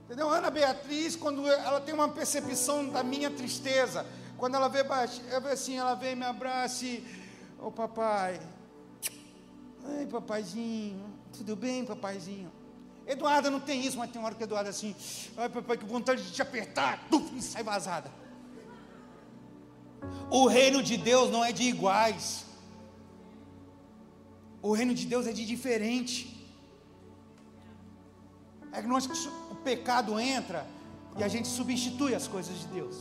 Entendeu? 0.05 0.29
Ana 0.29 0.51
Beatriz, 0.51 1.15
quando 1.15 1.47
ela 1.47 1.81
tem 1.81 1.93
uma 1.93 2.09
percepção 2.09 2.87
da 2.87 3.03
minha 3.03 3.31
tristeza, 3.31 4.05
quando 4.37 4.55
ela 4.55 4.67
vê, 4.67 4.83
vê 4.83 5.51
assim, 5.51 5.77
ela 5.77 5.95
vem, 5.95 6.15
me 6.15 6.25
abraça 6.25 6.85
e, 6.85 7.03
ô 7.59 7.67
oh, 7.67 7.71
papai, 7.71 8.39
ai 9.83 10.05
papaizinho, 10.05 11.03
tudo 11.33 11.55
bem, 11.55 11.83
papaizinho? 11.83 12.51
Eduarda 13.07 13.51
não 13.51 13.59
tem 13.59 13.85
isso, 13.85 13.97
mas 13.97 14.09
tem 14.09 14.23
hora 14.23 14.33
que 14.33 14.43
Eduarda 14.43 14.69
assim, 14.69 14.95
ai 15.37 15.49
papai, 15.49 15.77
que 15.77 15.85
vontade 15.85 16.23
de 16.23 16.31
te 16.31 16.41
apertar, 16.41 17.07
tuf, 17.09 17.41
sai 17.41 17.63
vazada. 17.63 18.11
O 20.29 20.47
reino 20.47 20.81
de 20.81 20.97
Deus 20.97 21.29
não 21.29 21.43
é 21.45 21.51
de 21.51 21.63
iguais. 21.63 22.45
O 24.61 24.73
reino 24.73 24.93
de 24.93 25.05
Deus 25.05 25.27
é 25.27 25.31
de 25.31 25.45
diferente. 25.45 26.31
É 28.71 28.81
que 28.81 28.87
nós, 28.87 29.05
o 29.51 29.55
pecado 29.55 30.19
entra 30.19 30.67
e 31.17 31.23
a 31.23 31.27
gente 31.27 31.47
substitui 31.47 32.15
as 32.15 32.27
coisas 32.27 32.59
de 32.59 32.67
Deus. 32.67 32.97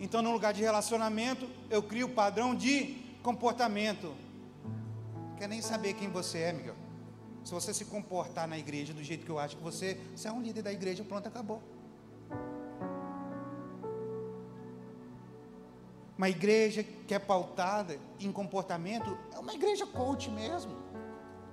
Então, 0.00 0.22
no 0.22 0.32
lugar 0.32 0.54
de 0.54 0.62
relacionamento, 0.62 1.48
eu 1.68 1.82
crio 1.82 2.06
o 2.06 2.10
padrão 2.10 2.54
de 2.54 2.96
comportamento. 3.22 4.14
Quer 5.36 5.48
nem 5.48 5.60
saber 5.60 5.94
quem 5.94 6.08
você 6.08 6.38
é, 6.38 6.52
Miguel. 6.52 6.77
Se 7.48 7.54
você 7.54 7.72
se 7.72 7.86
comportar 7.86 8.46
na 8.46 8.58
igreja 8.58 8.92
do 8.92 9.02
jeito 9.02 9.24
que 9.24 9.30
eu 9.30 9.38
acho 9.38 9.56
que 9.56 9.62
você, 9.62 9.98
você 10.14 10.28
é 10.28 10.30
um 10.30 10.42
líder 10.42 10.60
da 10.60 10.70
igreja, 10.70 11.02
pronto, 11.02 11.26
acabou. 11.28 11.62
Uma 16.18 16.28
igreja 16.28 16.82
que 16.82 17.14
é 17.14 17.18
pautada 17.18 17.98
em 18.20 18.30
comportamento 18.30 19.16
é 19.32 19.38
uma 19.38 19.54
igreja 19.54 19.86
coach 19.86 20.30
mesmo. 20.30 20.76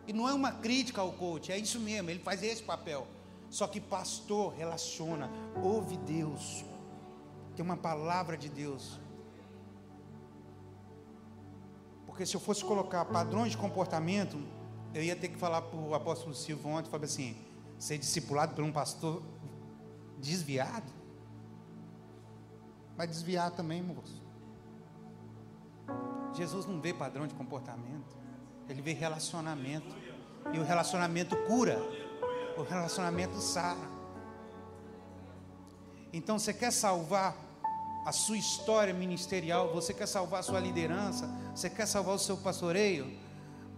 E 0.06 0.12
não 0.12 0.28
é 0.28 0.34
uma 0.34 0.52
crítica 0.52 1.00
ao 1.00 1.14
coach, 1.14 1.50
é 1.50 1.58
isso 1.58 1.80
mesmo, 1.80 2.10
ele 2.10 2.20
faz 2.20 2.44
esse 2.44 2.62
papel. 2.62 3.08
Só 3.50 3.66
que 3.66 3.80
pastor 3.80 4.54
relaciona, 4.54 5.32
ouve 5.64 5.96
Deus, 5.96 6.66
tem 7.56 7.64
uma 7.64 7.78
palavra 7.78 8.36
de 8.36 8.50
Deus. 8.50 9.00
Porque 12.06 12.26
se 12.26 12.36
eu 12.36 12.42
fosse 12.42 12.66
colocar 12.66 13.06
padrões 13.06 13.52
de 13.52 13.58
comportamento, 13.58 14.38
eu 14.96 15.04
ia 15.04 15.16
ter 15.16 15.28
que 15.28 15.38
falar 15.38 15.62
para 15.62 15.78
o 15.78 15.94
apóstolo 15.94 16.34
Silvio 16.34 16.70
ontem, 16.70 16.90
falei 16.90 17.06
assim, 17.06 17.36
ser 17.78 17.98
discipulado 17.98 18.56
por 18.56 18.64
um 18.64 18.72
pastor 18.72 19.22
desviado? 20.18 20.90
Vai 22.96 23.06
desviar 23.06 23.52
também, 23.52 23.84
moço. 23.84 24.24
Jesus 26.34 26.66
não 26.66 26.80
vê 26.80 26.94
padrão 26.94 27.28
de 27.28 27.34
comportamento, 27.34 28.16
ele 28.70 28.82
vê 28.82 28.94
relacionamento. 28.94 29.94
E 30.54 30.60
o 30.60 30.64
relacionamento 30.64 31.36
cura, 31.48 31.78
o 32.58 32.62
relacionamento 32.62 33.36
sara. 33.42 33.90
Então 36.14 36.40
você 36.40 36.54
quer 36.54 36.72
salvar 36.72 37.36
a 38.06 38.14
sua 38.14 38.38
história 38.38 38.94
ministerial, 38.94 39.74
você 39.74 39.94
quer 39.94 40.08
salvar 40.08 40.40
a 40.40 40.44
sua 40.44 40.60
liderança, 40.60 41.28
você 41.54 41.70
quer 41.70 41.86
salvar 41.86 42.16
o 42.16 42.20
seu 42.20 42.38
pastoreio, 42.38 43.25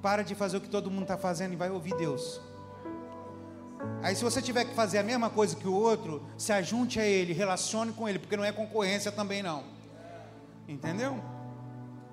para 0.02 0.24
de 0.24 0.36
fazer 0.36 0.58
o 0.58 0.62
que 0.62 0.70
todo 0.70 0.90
mundo 0.90 1.04
está 1.04 1.18
fazendo 1.18 1.54
e 1.54 1.56
vai 1.56 1.70
ouvir 1.70 1.96
Deus. 1.96 2.40
Aí, 4.02 4.16
se 4.16 4.24
você 4.24 4.42
tiver 4.42 4.66
que 4.66 4.74
fazer 4.74 5.00
a 5.00 5.04
mesma 5.04 5.30
coisa 5.30 5.56
que 5.56 5.68
o 5.68 5.74
outro, 5.74 6.26
se 6.38 6.52
ajunte 6.52 7.00
a 7.00 7.06
ele, 7.06 7.34
relacione 7.34 7.92
com 7.94 8.08
ele, 8.08 8.20
porque 8.20 8.38
não 8.38 8.44
é 8.44 8.52
concorrência 8.52 9.12
também 9.12 9.42
não. 9.42 9.64
Entendeu? 10.68 11.22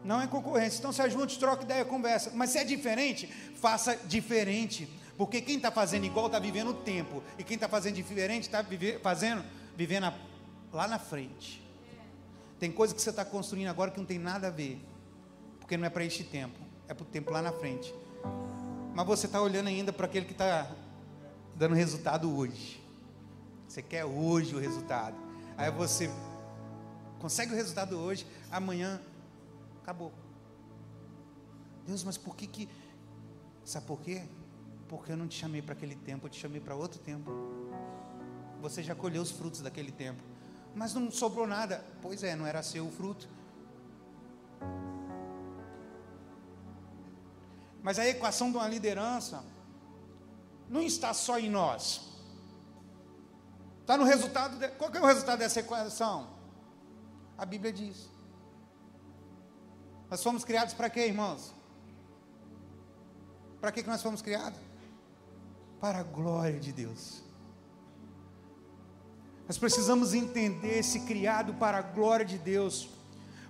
Não 0.03 0.21
é 0.21 0.27
concorrência. 0.27 0.79
Então, 0.79 0.93
se 0.93 1.03
ajunte, 1.03 1.39
troque 1.39 1.65
ideia, 1.65 1.85
conversa. 1.85 2.31
Mas 2.35 2.51
se 2.51 2.59
é 2.59 2.65
diferente, 2.65 3.27
faça 3.57 3.97
diferente. 4.07 4.89
Porque 5.17 5.41
quem 5.41 5.57
está 5.57 5.71
fazendo 5.71 6.05
igual 6.05 6.27
está 6.27 6.39
vivendo 6.39 6.71
o 6.71 6.75
tempo. 6.75 7.23
E 7.39 7.45
quem 7.45 7.55
está 7.55 7.69
fazendo 7.69 7.95
diferente 7.95 8.43
está 8.43 8.65
fazendo, 9.03 9.45
vivendo 9.77 10.05
a, 10.05 10.15
lá 10.73 10.87
na 10.87 10.99
frente. 10.99 11.63
Tem 12.59 12.71
coisa 12.71 12.95
que 12.95 13.01
você 13.01 13.11
está 13.11 13.25
construindo 13.25 13.69
agora 13.69 13.91
que 13.91 13.99
não 13.99 14.07
tem 14.07 14.19
nada 14.19 14.49
a 14.49 14.51
ver. 14.51 14.79
Porque 15.61 15.77
não 15.77 15.87
é 15.87 15.91
para 15.91 16.05
este 16.05 16.25
tempo 16.25 16.64
é 16.89 16.95
para 16.95 17.03
o 17.03 17.07
tempo 17.07 17.31
lá 17.31 17.41
na 17.43 17.53
frente. 17.53 17.95
Mas 18.95 19.07
você 19.07 19.27
está 19.27 19.41
olhando 19.41 19.69
ainda 19.69 19.93
para 19.93 20.07
aquele 20.07 20.27
que 20.27 20.33
está 20.33 20.71
dando 21.57 21.75
resultado 21.75 22.37
hoje. 22.37 22.83
Você 23.69 23.83
quer 23.83 24.05
hoje 24.05 24.55
o 24.55 24.59
resultado. 24.59 25.17
Aí 25.57 25.71
você 25.71 26.11
consegue 27.19 27.53
o 27.53 27.57
resultado 27.57 27.97
hoje, 27.99 28.27
amanhã 28.51 29.01
acabou. 29.83 30.13
Deus, 31.87 32.05
mas 32.05 32.17
por 32.17 32.37
que 32.37 32.47
que. 32.47 32.69
Sabe 33.65 33.87
por 33.87 34.01
quê? 34.01 34.23
Porque 34.89 35.13
eu 35.13 35.17
não 35.17 35.27
te 35.27 35.39
chamei 35.39 35.63
para 35.63 35.73
aquele 35.73 35.97
tempo, 35.97 36.27
eu 36.27 36.31
te 36.31 36.39
chamei 36.39 36.61
para 36.61 36.75
outro 36.75 37.01
tempo. 37.01 37.31
Você 38.61 38.83
já 38.83 38.95
colheu 38.95 39.23
os 39.23 39.31
frutos 39.31 39.61
daquele 39.61 39.91
tempo. 39.91 40.23
Mas 40.75 40.95
não 40.95 41.11
sobrou 41.11 41.47
nada. 41.47 41.85
Pois 42.03 42.23
é, 42.23 42.35
não 42.35 42.47
era 42.47 42.63
seu 42.63 42.87
o 42.87 42.91
fruto. 42.91 43.29
Mas 47.85 47.99
a 47.99 48.09
equação 48.09 48.51
de 48.51 48.57
uma 48.57 48.67
liderança 48.67 49.45
não 50.71 50.81
está 50.81 51.13
só 51.13 51.39
em 51.39 51.51
nós. 51.51 52.01
Está 53.83 53.99
no 53.99 54.05
resultado. 54.05 54.57
De, 54.59 54.69
qual 54.69 54.91
é 54.91 55.01
o 55.03 55.05
resultado 55.05 55.41
dessa 55.41 55.61
equação? 55.61 56.31
A 57.37 57.45
Bíblia 57.45 57.71
diz. 57.71 58.09
Nós 60.11 60.23
fomos 60.23 60.45
criados 60.45 60.73
para 60.73 60.89
quê, 60.89 61.09
irmãos? 61.09 61.53
Para 63.61 63.71
que, 63.71 63.83
que 63.83 63.89
nós 63.89 64.03
fomos 64.03 64.23
criados? 64.23 64.59
Para 65.79 65.99
a 65.99 66.03
glória 66.03 66.59
de 66.59 66.73
Deus. 66.73 67.23
Nós 69.47 69.59
precisamos 69.59 70.15
entender 70.15 70.79
esse 70.79 71.01
criado 71.01 71.53
para 71.53 71.77
a 71.77 71.83
glória 71.83 72.25
de 72.25 72.39
Deus 72.39 72.89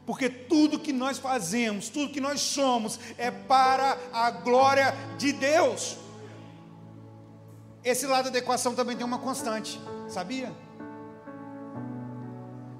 porque 0.06 0.28
tudo 0.28 0.78
que 0.78 0.92
nós 0.92 1.18
fazemos, 1.18 1.88
tudo 1.88 2.12
que 2.12 2.20
nós 2.20 2.40
somos, 2.40 2.98
é 3.16 3.30
para 3.30 3.98
a 4.12 4.30
glória 4.30 4.94
de 5.16 5.32
Deus. 5.32 5.96
Esse 7.82 8.06
lado 8.06 8.30
da 8.30 8.38
equação 8.38 8.74
também 8.74 8.96
tem 8.96 9.04
uma 9.04 9.18
constante, 9.18 9.80
sabia? 10.08 10.52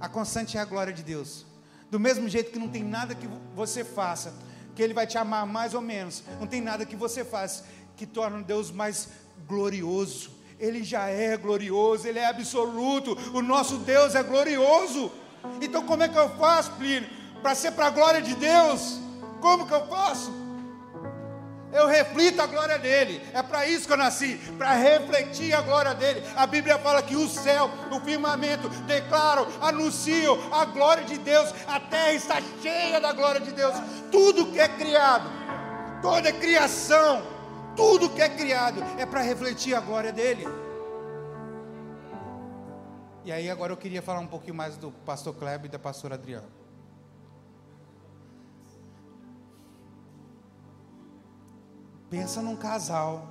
A 0.01 0.09
constante 0.09 0.57
é 0.57 0.61
a 0.61 0.65
glória 0.65 0.93
de 0.93 1.03
Deus. 1.03 1.47
Do 1.91 1.99
mesmo 1.99 2.29
jeito 2.29 2.51
que 2.51 2.59
não 2.59 2.69
tem 2.69 2.83
nada 2.83 3.15
que 3.15 3.29
você 3.55 3.85
faça, 3.85 4.35
que 4.75 4.83
Ele 4.83 4.93
vai 4.93 5.07
te 5.07 5.17
amar 5.17 5.47
mais 5.47 5.73
ou 5.75 5.81
menos, 5.81 6.23
não 6.41 6.47
tem 6.47 6.61
nada 6.61 6.85
que 6.85 6.97
você 6.97 7.25
faça 7.25 7.65
que 7.97 8.07
torne 8.07 8.43
Deus 8.43 8.71
mais 8.71 9.09
glorioso. 9.47 10.31
Ele 10.59 10.83
já 10.83 11.07
é 11.07 11.37
glorioso, 11.37 12.07
Ele 12.07 12.19
é 12.19 12.27
absoluto, 12.27 13.17
o 13.33 13.43
nosso 13.43 13.79
Deus 13.79 14.15
é 14.15 14.23
glorioso. 14.23 15.11
Então, 15.61 15.83
como 15.85 16.03
é 16.03 16.09
que 16.09 16.19
eu 16.19 16.29
faço, 16.31 16.73
Plínio, 16.73 17.09
para 17.43 17.55
ser 17.55 17.73
para 17.73 17.87
a 17.87 17.91
glória 17.91 18.23
de 18.23 18.35
Deus? 18.35 18.99
Como 19.41 19.67
que 19.67 19.75
eu 19.75 19.87
faço? 19.87 20.45
eu 21.75 21.89
reflito 21.89 22.41
a 22.41 22.47
glória 22.47 22.79
dele. 22.79 23.21
É 23.35 23.43
para 23.43 23.67
isso 23.67 23.87
que 23.87 23.93
eu 23.93 23.97
nasci, 23.97 24.37
para 24.57 24.73
refletir 24.75 25.53
a 25.53 25.61
glória 25.61 25.93
dele. 25.93 26.23
A 26.37 26.47
Bíblia 26.47 26.79
fala 26.79 27.03
que 27.03 27.17
o 27.17 27.29
céu, 27.29 27.69
o 27.91 28.01
firmamento 28.01 28.69
declaram, 28.87 29.47
anunciam 29.61 30.39
a 30.53 30.65
glória 30.65 31.05
de 31.05 31.19
Deus. 31.19 31.53
A 31.67 31.81
terra 31.81 32.13
está 32.13 32.37
cheia 32.63 33.01
da 33.01 33.13
glória 33.13 33.41
de 33.41 33.51
Deus. 33.51 33.75
Tudo 34.11 34.47
que 34.47 34.61
é 34.61 34.69
criado, 34.69 35.29
toda 36.01 36.33
criação, 36.33 37.23
tudo 37.75 38.09
que 38.09 38.23
é 38.23 38.29
criado 38.29 38.83
é 38.97 39.05
para 39.05 39.21
refletir 39.21 39.75
a 39.75 39.81
glória 39.81 40.13
dele. 40.13 40.47
E 43.25 43.33
aí 43.33 43.49
agora 43.49 43.73
eu 43.73 43.77
queria 43.77 44.03
falar 44.03 44.21
um 44.21 44.27
pouquinho 44.27 44.55
mais 44.55 44.77
do 44.77 44.91
pastor 44.91 45.35
Kleber 45.35 45.67
e 45.67 45.69
da 45.71 45.79
pastora 45.79 46.15
Adriana. 46.15 46.49
Pensa 52.11 52.43
num 52.43 52.55
casal 52.55 53.27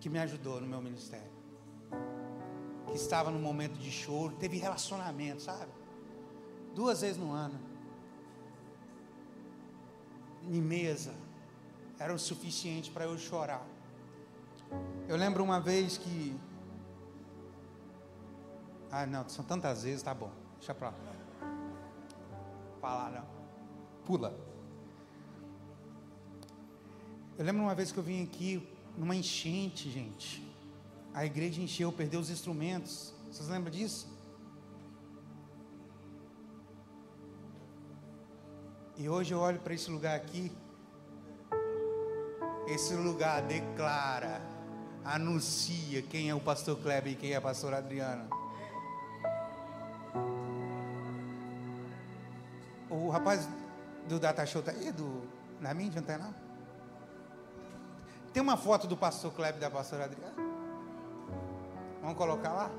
que 0.00 0.08
me 0.08 0.18
ajudou 0.18 0.58
no 0.58 0.66
meu 0.66 0.80
ministério. 0.80 1.30
Que 2.86 2.96
estava 2.96 3.30
num 3.30 3.40
momento 3.40 3.78
de 3.78 3.90
choro, 3.90 4.34
teve 4.36 4.56
relacionamento, 4.56 5.42
sabe? 5.42 5.70
Duas 6.74 7.02
vezes 7.02 7.18
no 7.18 7.30
ano. 7.30 7.60
Em 10.50 10.62
mesa. 10.62 11.14
Era 11.98 12.14
o 12.14 12.18
suficiente 12.18 12.90
para 12.90 13.04
eu 13.04 13.18
chorar. 13.18 13.73
Eu 15.08 15.16
lembro 15.16 15.42
uma 15.44 15.60
vez 15.60 15.98
que. 15.98 16.36
Ah, 18.90 19.06
não, 19.06 19.28
são 19.28 19.44
tantas 19.44 19.82
vezes, 19.82 20.02
tá 20.02 20.14
bom. 20.14 20.30
Deixa 20.58 20.74
pra 20.74 20.88
lá. 20.88 20.94
Falar, 22.80 23.10
não. 23.10 23.26
Pula. 24.04 24.34
Eu 27.36 27.44
lembro 27.44 27.62
uma 27.62 27.74
vez 27.74 27.90
que 27.90 27.98
eu 27.98 28.02
vim 28.02 28.22
aqui 28.22 28.68
numa 28.96 29.14
enchente, 29.14 29.90
gente. 29.90 30.46
A 31.12 31.24
igreja 31.24 31.60
encheu, 31.60 31.92
perdeu 31.92 32.20
os 32.20 32.30
instrumentos. 32.30 33.12
Vocês 33.30 33.48
lembram 33.48 33.70
disso? 33.70 34.08
E 38.96 39.08
hoje 39.08 39.34
eu 39.34 39.40
olho 39.40 39.58
para 39.58 39.74
esse 39.74 39.90
lugar 39.90 40.14
aqui. 40.14 40.52
Esse 42.68 42.94
lugar 42.94 43.42
declara, 43.42 44.40
anuncia 45.04 46.00
quem 46.02 46.30
é 46.30 46.34
o 46.34 46.40
pastor 46.40 46.78
Kleber 46.78 47.12
e 47.12 47.16
quem 47.16 47.32
é 47.32 47.36
a 47.36 47.40
pastora 47.40 47.78
Adriana. 47.78 48.26
O 52.88 53.10
rapaz 53.10 53.48
do 54.08 54.18
Data 54.18 54.46
Show 54.46 54.62
tá 54.62 54.70
aí, 54.70 54.90
do, 54.90 55.22
na 55.60 55.74
mídia, 55.74 56.00
não 56.00 56.18
não? 56.18 56.34
Tem 58.32 58.42
uma 58.42 58.56
foto 58.56 58.86
do 58.86 58.96
pastor 58.96 59.32
Kleber 59.32 59.56
e 59.56 59.60
da 59.60 59.70
pastora 59.70 60.04
Adriana? 60.04 60.34
Vamos 62.00 62.16
colocar 62.16 62.52
lá? 62.52 62.70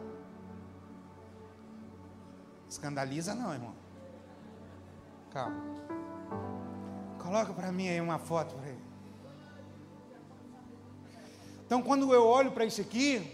Escandaliza 2.69 3.33
não, 3.35 3.53
irmão. 3.53 3.73
Calma. 5.31 5.55
Coloca 7.19 7.53
para 7.53 7.71
mim 7.71 7.87
aí 7.87 8.01
uma 8.01 8.19
foto 8.19 8.55
para 8.55 8.69
ele. 8.69 8.84
Então, 11.65 11.81
quando 11.81 12.13
eu 12.13 12.25
olho 12.25 12.51
para 12.51 12.65
isso 12.65 12.81
aqui, 12.81 13.25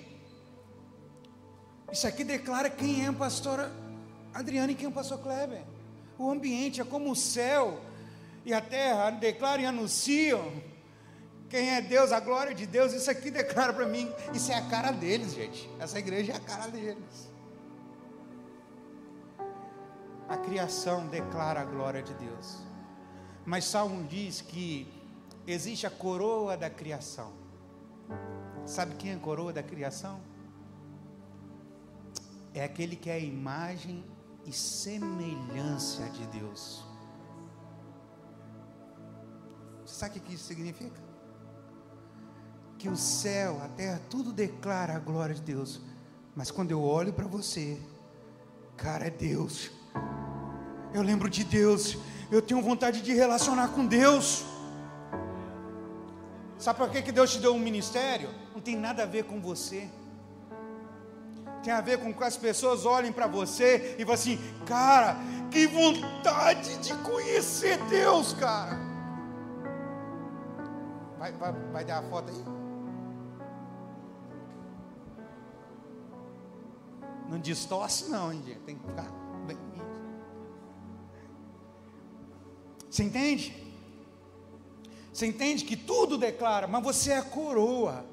isso 1.92 2.08
aqui 2.08 2.24
declara 2.24 2.70
quem 2.70 3.06
é 3.06 3.08
a 3.08 3.14
pastora 3.14 3.72
Adriana 4.34 4.72
e 4.72 4.76
quem 4.76 4.86
é 4.86 4.90
o 4.90 4.94
pastor 4.94 5.20
Kleber. 5.20 5.64
O 6.18 6.30
ambiente 6.30 6.80
é 6.80 6.86
como 6.86 7.12
o 7.12 7.16
céu 7.16 7.82
e 8.46 8.54
a 8.54 8.62
terra 8.62 9.10
declaram 9.10 9.64
e 9.64 9.66
anunciam 9.66 10.52
quem 11.52 11.70
é 11.70 11.82
Deus, 11.82 12.14
a 12.14 12.20
glória 12.22 12.56
de 12.56 12.66
Deus, 12.66 12.94
isso 12.94 13.12
aqui 13.12 13.30
declara 13.30 13.74
para 13.74 13.86
mim, 13.86 14.10
isso 14.34 14.50
é 14.54 14.56
a 14.56 14.70
cara 14.70 14.92
deles, 14.92 15.34
gente. 15.34 15.70
Essa 15.78 16.00
igreja 16.00 16.32
é 16.32 16.36
a 16.38 16.40
cara 16.40 16.72
deles. 16.72 17.30
A 20.30 20.38
criação 20.38 21.08
declara 21.08 21.60
a 21.60 21.66
glória 21.66 22.02
de 22.02 22.14
Deus. 22.14 22.60
Mas 23.46 23.66
Salmo 23.66 24.02
diz 24.06 24.40
que 24.40 24.88
existe 25.46 25.86
a 25.86 25.90
coroa 25.90 26.56
da 26.56 26.70
criação. 26.70 27.34
Sabe 28.66 28.96
quem 28.96 29.12
é 29.12 29.16
a 29.16 29.20
coroa 29.20 29.52
da 29.52 29.64
criação? 29.64 30.20
É 32.54 32.64
aquele 32.64 32.96
que 32.96 33.10
é 33.10 33.14
a 33.14 33.20
imagem 33.20 34.04
e 34.46 34.52
semelhança 34.52 36.10
de 36.10 36.26
Deus. 36.28 36.84
Você 39.86 39.96
sabe 39.96 40.20
o 40.20 40.22
que 40.22 40.34
isso 40.34 40.46
significa? 40.46 41.12
que 42.82 42.90
o 42.90 42.98
céu, 42.98 43.62
a 43.64 43.68
terra, 43.68 44.02
tudo 44.10 44.34
declara 44.34 44.96
a 44.96 45.00
glória 45.00 45.36
de 45.36 45.42
Deus. 45.44 45.80
Mas 46.36 46.50
quando 46.50 46.72
eu 46.72 46.82
olho 46.82 47.14
para 47.14 47.28
você, 47.28 47.80
cara, 48.76 49.06
é 49.06 49.10
Deus. 49.12 49.70
Eu 50.92 51.04
lembro 51.04 51.30
de 51.30 51.44
Deus. 51.44 51.96
Eu 52.32 52.42
tenho 52.42 52.60
vontade 52.60 53.04
de 53.04 53.14
relacionar 53.14 53.68
com 53.68 53.86
Deus. 53.86 54.44
Sabe 56.62 56.78
por 56.78 56.92
que, 56.92 57.02
que 57.02 57.12
Deus 57.12 57.32
te 57.32 57.40
deu 57.40 57.56
um 57.56 57.60
ministério? 57.60 58.30
Não 58.54 58.62
tem 58.62 58.78
nada 58.78 59.02
a 59.02 59.06
ver 59.08 59.24
com 59.24 59.42
você. 59.42 59.90
Tem 61.64 61.74
a 61.74 61.82
ver 61.82 61.98
com 61.98 62.14
que 62.14 62.24
as 62.24 62.38
pessoas 62.38 62.86
olhem 62.86 63.12
para 63.12 63.26
você 63.26 63.96
e 63.98 64.06
falem 64.06 64.14
assim: 64.14 64.40
cara, 64.64 65.18
que 65.50 65.66
vontade 65.66 66.78
de 66.78 66.94
conhecer 66.98 67.84
Deus, 67.86 68.34
cara. 68.34 68.78
Vai, 71.18 71.32
vai, 71.32 71.52
vai 71.52 71.84
dar 71.84 71.98
a 71.98 72.04
foto 72.04 72.30
aí? 72.30 72.44
Não 77.28 77.40
distorce, 77.40 78.08
não, 78.08 78.32
hein, 78.32 78.44
gente? 78.46 78.60
Tem 78.60 78.78
que 78.78 78.88
ficar 78.88 79.10
bem. 79.48 79.58
Você 82.88 83.04
entende? 83.04 83.71
Você 85.22 85.28
entende 85.28 85.66
que 85.66 85.76
tudo 85.76 86.18
declara, 86.18 86.66
mas 86.66 86.82
você 86.82 87.12
é 87.12 87.18
a 87.20 87.22
coroa. 87.22 88.04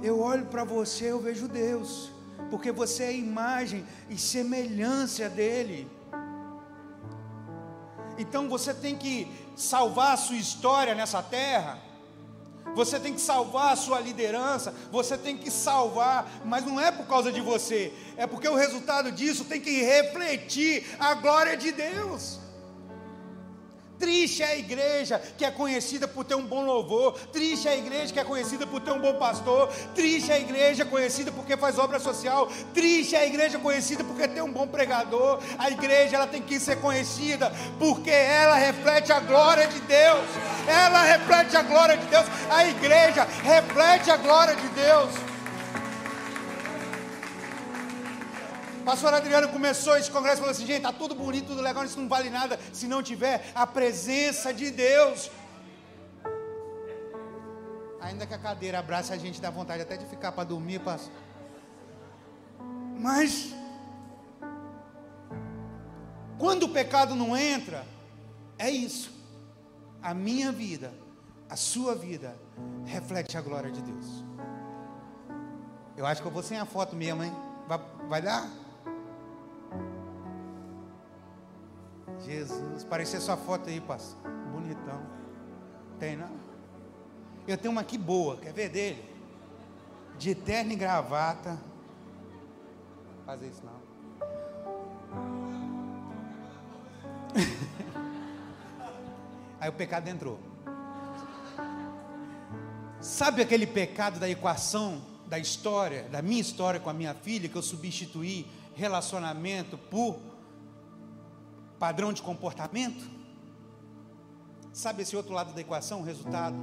Eu 0.00 0.20
olho 0.20 0.46
para 0.46 0.62
você, 0.62 1.10
eu 1.10 1.18
vejo 1.18 1.48
Deus, 1.48 2.12
porque 2.48 2.70
você 2.70 3.02
é 3.02 3.08
a 3.08 3.12
imagem 3.12 3.84
e 4.08 4.16
semelhança 4.16 5.28
dele. 5.28 5.90
Então 8.16 8.48
você 8.48 8.72
tem 8.72 8.94
que 8.94 9.26
salvar 9.56 10.12
a 10.12 10.16
sua 10.16 10.36
história 10.36 10.94
nessa 10.94 11.20
terra 11.24 11.82
você 12.74 13.00
tem 13.00 13.14
que 13.14 13.20
salvar 13.20 13.72
a 13.72 13.76
sua 13.76 13.98
liderança, 13.98 14.72
você 14.92 15.18
tem 15.18 15.36
que 15.36 15.50
salvar, 15.50 16.30
mas 16.44 16.64
não 16.64 16.78
é 16.78 16.92
por 16.92 17.06
causa 17.06 17.32
de 17.32 17.40
você, 17.40 17.92
é 18.16 18.26
porque 18.26 18.46
o 18.46 18.54
resultado 18.54 19.10
disso 19.10 19.46
tem 19.46 19.60
que 19.60 19.82
refletir 19.82 20.86
a 21.00 21.14
glória 21.14 21.56
de 21.56 21.72
Deus. 21.72 22.38
Triste 23.98 24.42
é 24.42 24.46
a 24.46 24.56
igreja 24.56 25.20
que 25.36 25.44
é 25.44 25.50
conhecida 25.50 26.06
por 26.06 26.24
ter 26.24 26.34
um 26.34 26.46
bom 26.46 26.64
louvor, 26.64 27.18
triste 27.32 27.66
é 27.66 27.72
a 27.72 27.76
igreja 27.76 28.12
que 28.12 28.20
é 28.20 28.24
conhecida 28.24 28.66
por 28.66 28.80
ter 28.80 28.92
um 28.92 29.00
bom 29.00 29.14
pastor, 29.14 29.68
triste 29.94 30.30
é 30.30 30.34
a 30.34 30.38
igreja 30.38 30.84
conhecida 30.84 31.32
porque 31.32 31.56
faz 31.56 31.78
obra 31.78 31.98
social, 31.98 32.48
triste 32.72 33.16
é 33.16 33.20
a 33.20 33.26
igreja 33.26 33.58
conhecida 33.58 34.04
porque 34.04 34.28
tem 34.28 34.42
um 34.42 34.52
bom 34.52 34.66
pregador. 34.68 35.40
A 35.58 35.70
igreja 35.70 36.16
ela 36.16 36.26
tem 36.26 36.42
que 36.42 36.60
ser 36.60 36.76
conhecida 36.76 37.52
porque 37.78 38.10
ela 38.10 38.54
reflete 38.54 39.12
a 39.12 39.20
glória 39.20 39.66
de 39.66 39.80
Deus. 39.80 40.26
Ela 40.66 41.02
reflete 41.02 41.56
a 41.56 41.62
glória 41.62 41.96
de 41.96 42.06
Deus. 42.06 42.26
A 42.50 42.66
igreja 42.66 43.26
reflete 43.42 44.10
a 44.10 44.16
glória 44.16 44.54
de 44.54 44.68
Deus. 44.68 45.27
Pastor 48.88 49.12
Adriano 49.12 49.48
começou 49.48 49.98
esse 49.98 50.10
congresso 50.10 50.36
e 50.36 50.40
falou 50.40 50.50
assim: 50.50 50.64
gente, 50.64 50.78
está 50.78 50.90
tudo 50.90 51.14
bonito, 51.14 51.48
tudo 51.48 51.60
legal, 51.60 51.84
isso 51.84 52.00
não 52.00 52.08
vale 52.08 52.30
nada 52.30 52.58
se 52.72 52.86
não 52.86 53.02
tiver 53.02 53.52
a 53.54 53.66
presença 53.66 54.52
de 54.52 54.70
Deus. 54.70 55.30
Ainda 58.00 58.26
que 58.26 58.32
a 58.32 58.38
cadeira 58.38 58.78
abrace 58.78 59.12
a 59.12 59.18
gente, 59.18 59.42
dá 59.42 59.50
vontade 59.50 59.82
até 59.82 59.98
de 59.98 60.06
ficar 60.06 60.32
para 60.32 60.44
dormir, 60.44 60.80
pastor. 60.80 61.12
Mas, 62.98 63.52
quando 66.38 66.62
o 66.62 66.70
pecado 66.70 67.14
não 67.14 67.36
entra, 67.36 67.84
é 68.56 68.70
isso. 68.70 69.12
A 70.02 70.14
minha 70.14 70.50
vida, 70.50 70.94
a 71.50 71.56
sua 71.56 71.94
vida, 71.94 72.34
reflete 72.86 73.36
a 73.36 73.42
glória 73.42 73.70
de 73.70 73.82
Deus. 73.82 74.06
Eu 75.94 76.06
acho 76.06 76.22
que 76.22 76.26
eu 76.26 76.32
vou 76.32 76.42
sem 76.42 76.58
a 76.58 76.64
foto 76.64 76.96
mesmo, 76.96 77.22
hein? 77.22 77.32
Vai, 77.66 77.80
vai 78.08 78.22
dar? 78.22 78.48
Jesus, 82.28 82.84
parecia 82.84 83.18
sua 83.20 83.38
foto 83.38 83.70
aí, 83.70 83.80
pastor. 83.80 84.30
Bonitão. 84.52 85.00
Tem 85.98 86.14
não? 86.14 86.28
Eu 87.46 87.56
tenho 87.56 87.72
uma 87.72 87.80
aqui 87.80 87.96
boa, 87.96 88.36
quer 88.36 88.52
ver 88.52 88.68
dele? 88.68 89.02
De 90.18 90.34
terno 90.34 90.72
e 90.72 90.76
gravata. 90.76 91.58
Fazer 93.24 93.48
isso 93.48 93.62
não. 93.64 93.78
Aí 99.58 99.70
o 99.70 99.72
pecado 99.72 100.06
entrou. 100.08 100.38
Sabe 103.00 103.40
aquele 103.40 103.66
pecado 103.66 104.20
da 104.20 104.28
equação 104.28 105.00
da 105.26 105.38
história, 105.38 106.02
da 106.10 106.20
minha 106.20 106.40
história 106.40 106.78
com 106.78 106.90
a 106.90 106.94
minha 106.94 107.14
filha, 107.14 107.48
que 107.48 107.56
eu 107.56 107.62
substituí 107.62 108.46
relacionamento 108.74 109.78
por 109.78 110.27
padrão 111.78 112.12
de 112.12 112.22
comportamento? 112.22 113.08
Sabe 114.72 115.02
esse 115.02 115.16
outro 115.16 115.32
lado 115.32 115.52
da 115.52 115.60
equação, 115.60 116.00
o 116.00 116.04
resultado? 116.04 116.56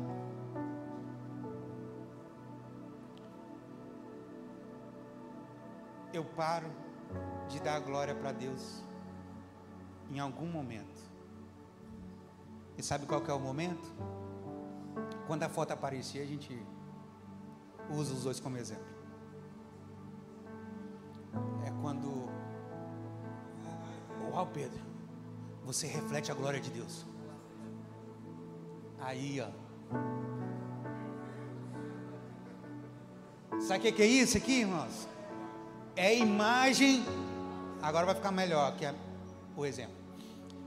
Eu 6.13 6.23
paro 6.23 6.71
de 7.49 7.59
dar 7.59 7.79
glória 7.79 8.15
para 8.15 8.31
Deus 8.31 8.83
em 10.09 10.19
algum 10.19 10.47
momento. 10.47 11.03
E 12.77 12.83
sabe 12.83 13.05
qual 13.05 13.23
é 13.25 13.33
o 13.33 13.39
momento? 13.39 13.93
Quando 15.27 15.43
a 15.43 15.49
foto 15.49 15.71
aparecia, 15.71 16.21
a 16.23 16.25
gente 16.25 16.65
usa 17.89 18.13
os 18.13 18.23
dois 18.23 18.39
como 18.39 18.57
exemplo. 18.57 18.95
É 21.65 21.71
quando. 21.81 22.29
Uau, 24.31 24.47
Pedro, 24.47 24.94
você 25.65 25.87
reflete 25.87 26.31
a 26.31 26.35
glória 26.35 26.59
de 26.59 26.69
Deus. 26.69 27.05
Aí, 28.99 29.41
ó. 29.41 29.47
Sabe 33.59 33.89
o 33.89 33.93
que 33.93 34.01
é 34.01 34.05
isso 34.05 34.37
aqui, 34.37 34.59
irmãos? 34.61 35.07
É 35.95 36.15
imagem. 36.15 37.03
Agora 37.81 38.05
vai 38.05 38.15
ficar 38.15 38.31
melhor 38.31 38.75
que 38.75 38.85
o 39.57 39.65
exemplo. 39.65 39.95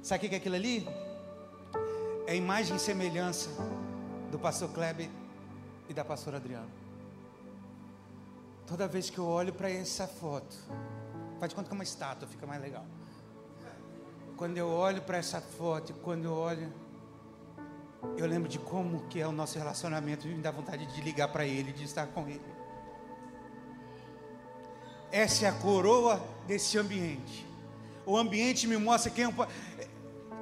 Sabe 0.03 0.27
o 0.27 0.29
que 0.29 0.35
é 0.35 0.39
aquilo 0.39 0.57
ali? 0.57 0.87
É 2.27 2.35
imagem 2.35 2.77
e 2.77 2.79
semelhança 2.81 3.51
do 4.31 4.39
pastor 4.39 4.69
Kleber 4.71 5.09
e 5.89 5.95
da 5.95 6.05
pastora 6.05 6.39
Adriana. 6.39 6.69
Toda 8.67 8.87
vez 8.87 9.09
que 9.09 9.19
eu 9.19 9.27
olho 9.27 9.53
para 9.53 9.71
essa 9.71 10.07
foto, 10.07 10.57
faz 11.39 11.51
de 11.51 11.55
conta 11.55 11.69
que 11.69 11.75
é 11.75 11.79
uma 11.79 11.85
estátua, 11.85 12.29
fica 12.29 12.47
mais 12.47 12.61
legal. 12.61 12.85
Quando 14.39 14.57
eu 14.57 14.69
olho 14.69 15.03
para 15.03 15.19
essa 15.19 15.41
foto, 15.41 15.93
quando 15.95 16.27
eu 16.27 16.33
olho, 16.33 16.73
eu 18.17 18.25
lembro 18.25 18.49
de 18.49 18.57
como 18.57 19.01
que 19.09 19.21
é 19.21 19.27
o 19.27 19.33
nosso 19.33 19.59
relacionamento 19.59 20.29
e 20.29 20.31
me 20.31 20.41
dá 20.41 20.53
vontade 20.53 20.87
de 20.87 21.01
ligar 21.01 21.27
para 21.27 21.45
ele, 21.45 21.73
de 21.73 21.83
estar 21.83 22.07
com 22.07 22.21
ele. 22.29 22.41
Essa 25.11 25.47
é 25.47 25.49
a 25.49 25.53
coroa 25.53 26.25
desse 26.47 26.79
ambiente. 26.79 27.45
O 28.07 28.17
ambiente 28.17 28.69
me 28.69 28.77
mostra 28.77 29.11
quem 29.11 29.27
um 29.27 29.35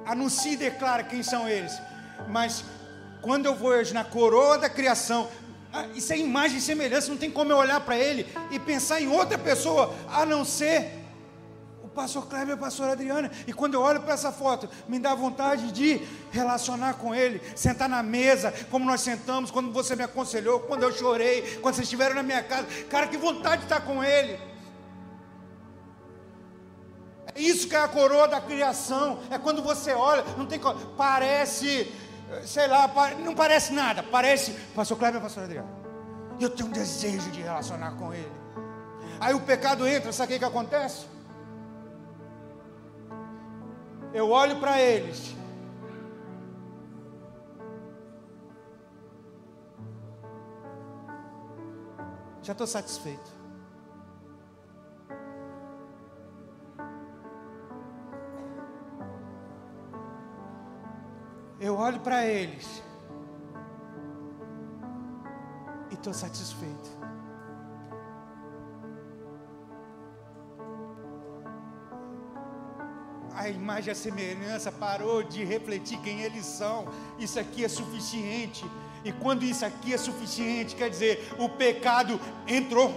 anuncia 0.05 0.51
e 0.51 0.57
declara 0.57 1.03
quem 1.03 1.23
são 1.23 1.49
eles. 1.49 1.73
Mas 2.29 2.63
quando 3.23 3.47
eu 3.47 3.53
hoje 3.53 3.95
na 3.95 4.03
coroa 4.03 4.59
da 4.59 4.69
criação, 4.69 5.27
ah, 5.73 5.87
isso 5.95 6.13
é 6.13 6.19
imagem 6.19 6.59
e 6.59 6.61
semelhança, 6.61 7.09
não 7.09 7.17
tem 7.17 7.31
como 7.31 7.51
eu 7.51 7.57
olhar 7.57 7.79
para 7.79 7.97
ele 7.97 8.27
e 8.51 8.59
pensar 8.59 9.01
em 9.01 9.07
outra 9.07 9.39
pessoa 9.39 9.91
a 10.07 10.23
não 10.23 10.45
ser 10.45 11.06
pastor 11.97 12.27
Kleber 12.27 12.53
a 12.53 12.57
pastora 12.57 12.91
Adriana. 12.91 13.31
E 13.47 13.51
quando 13.51 13.73
eu 13.73 13.81
olho 13.81 13.99
para 13.99 14.13
essa 14.13 14.31
foto, 14.31 14.69
me 14.87 14.99
dá 14.99 15.15
vontade 15.15 15.71
de 15.71 16.07
relacionar 16.31 16.93
com 16.93 17.13
ele, 17.13 17.41
sentar 17.55 17.89
na 17.89 18.03
mesa, 18.03 18.53
como 18.69 18.85
nós 18.85 19.01
sentamos, 19.01 19.49
quando 19.49 19.73
você 19.73 19.95
me 19.95 20.03
aconselhou, 20.03 20.59
quando 20.59 20.83
eu 20.83 20.91
chorei, 20.93 21.57
quando 21.59 21.73
vocês 21.73 21.87
estiveram 21.87 22.13
na 22.13 22.21
minha 22.21 22.43
casa. 22.43 22.67
Cara, 22.87 23.07
que 23.07 23.17
vontade 23.17 23.63
de 23.63 23.65
estar 23.65 23.81
com 23.81 24.03
ele. 24.03 24.39
É 27.33 27.41
isso 27.41 27.67
que 27.67 27.75
é 27.75 27.79
a 27.79 27.87
coroa 27.87 28.27
da 28.27 28.39
criação. 28.39 29.19
É 29.31 29.39
quando 29.39 29.63
você 29.63 29.91
olha, 29.91 30.23
não 30.37 30.45
tem 30.45 30.61
parece, 30.95 31.91
sei 32.45 32.67
lá, 32.67 32.89
não 33.25 33.33
parece 33.33 33.73
nada, 33.73 34.03
parece 34.03 34.51
pastor 34.75 34.97
Cleber 34.99 35.19
e 35.19 35.23
pastor 35.23 35.43
Adriano. 35.43 35.69
Eu 36.39 36.51
tenho 36.51 36.69
um 36.69 36.71
desejo 36.71 37.31
de 37.31 37.41
relacionar 37.41 37.91
com 37.93 38.13
ele. 38.13 38.31
Aí 39.19 39.33
o 39.33 39.39
pecado 39.39 39.87
entra, 39.87 40.13
sabe 40.13 40.33
o 40.33 40.33
que, 40.35 40.39
que 40.39 40.45
acontece? 40.45 41.16
Eu 44.13 44.29
olho 44.29 44.59
para 44.59 44.81
eles. 44.81 45.35
Já 52.41 52.53
estou 52.53 52.67
satisfeito. 52.67 53.37
eu 61.67 61.75
olho 61.75 61.99
para 61.99 62.25
eles 62.25 62.83
e 65.91 65.95
estou 65.95 66.13
satisfeito. 66.13 66.96
A 73.47 73.49
imagem 73.49 73.87
e 73.87 73.91
a 73.91 73.95
semelhança 73.95 74.69
parou 74.73 75.23
de 75.23 75.41
refletir 75.45 75.97
quem 75.99 76.21
eles 76.21 76.45
são. 76.45 76.85
Isso 77.17 77.39
aqui 77.39 77.63
é 77.63 77.69
suficiente. 77.69 78.65
E 79.05 79.11
quando 79.13 79.43
isso 79.43 79.65
aqui 79.65 79.93
é 79.93 79.97
suficiente, 79.97 80.75
quer 80.75 80.89
dizer, 80.89 81.33
o 81.39 81.47
pecado 81.47 82.19
entrou. 82.45 82.91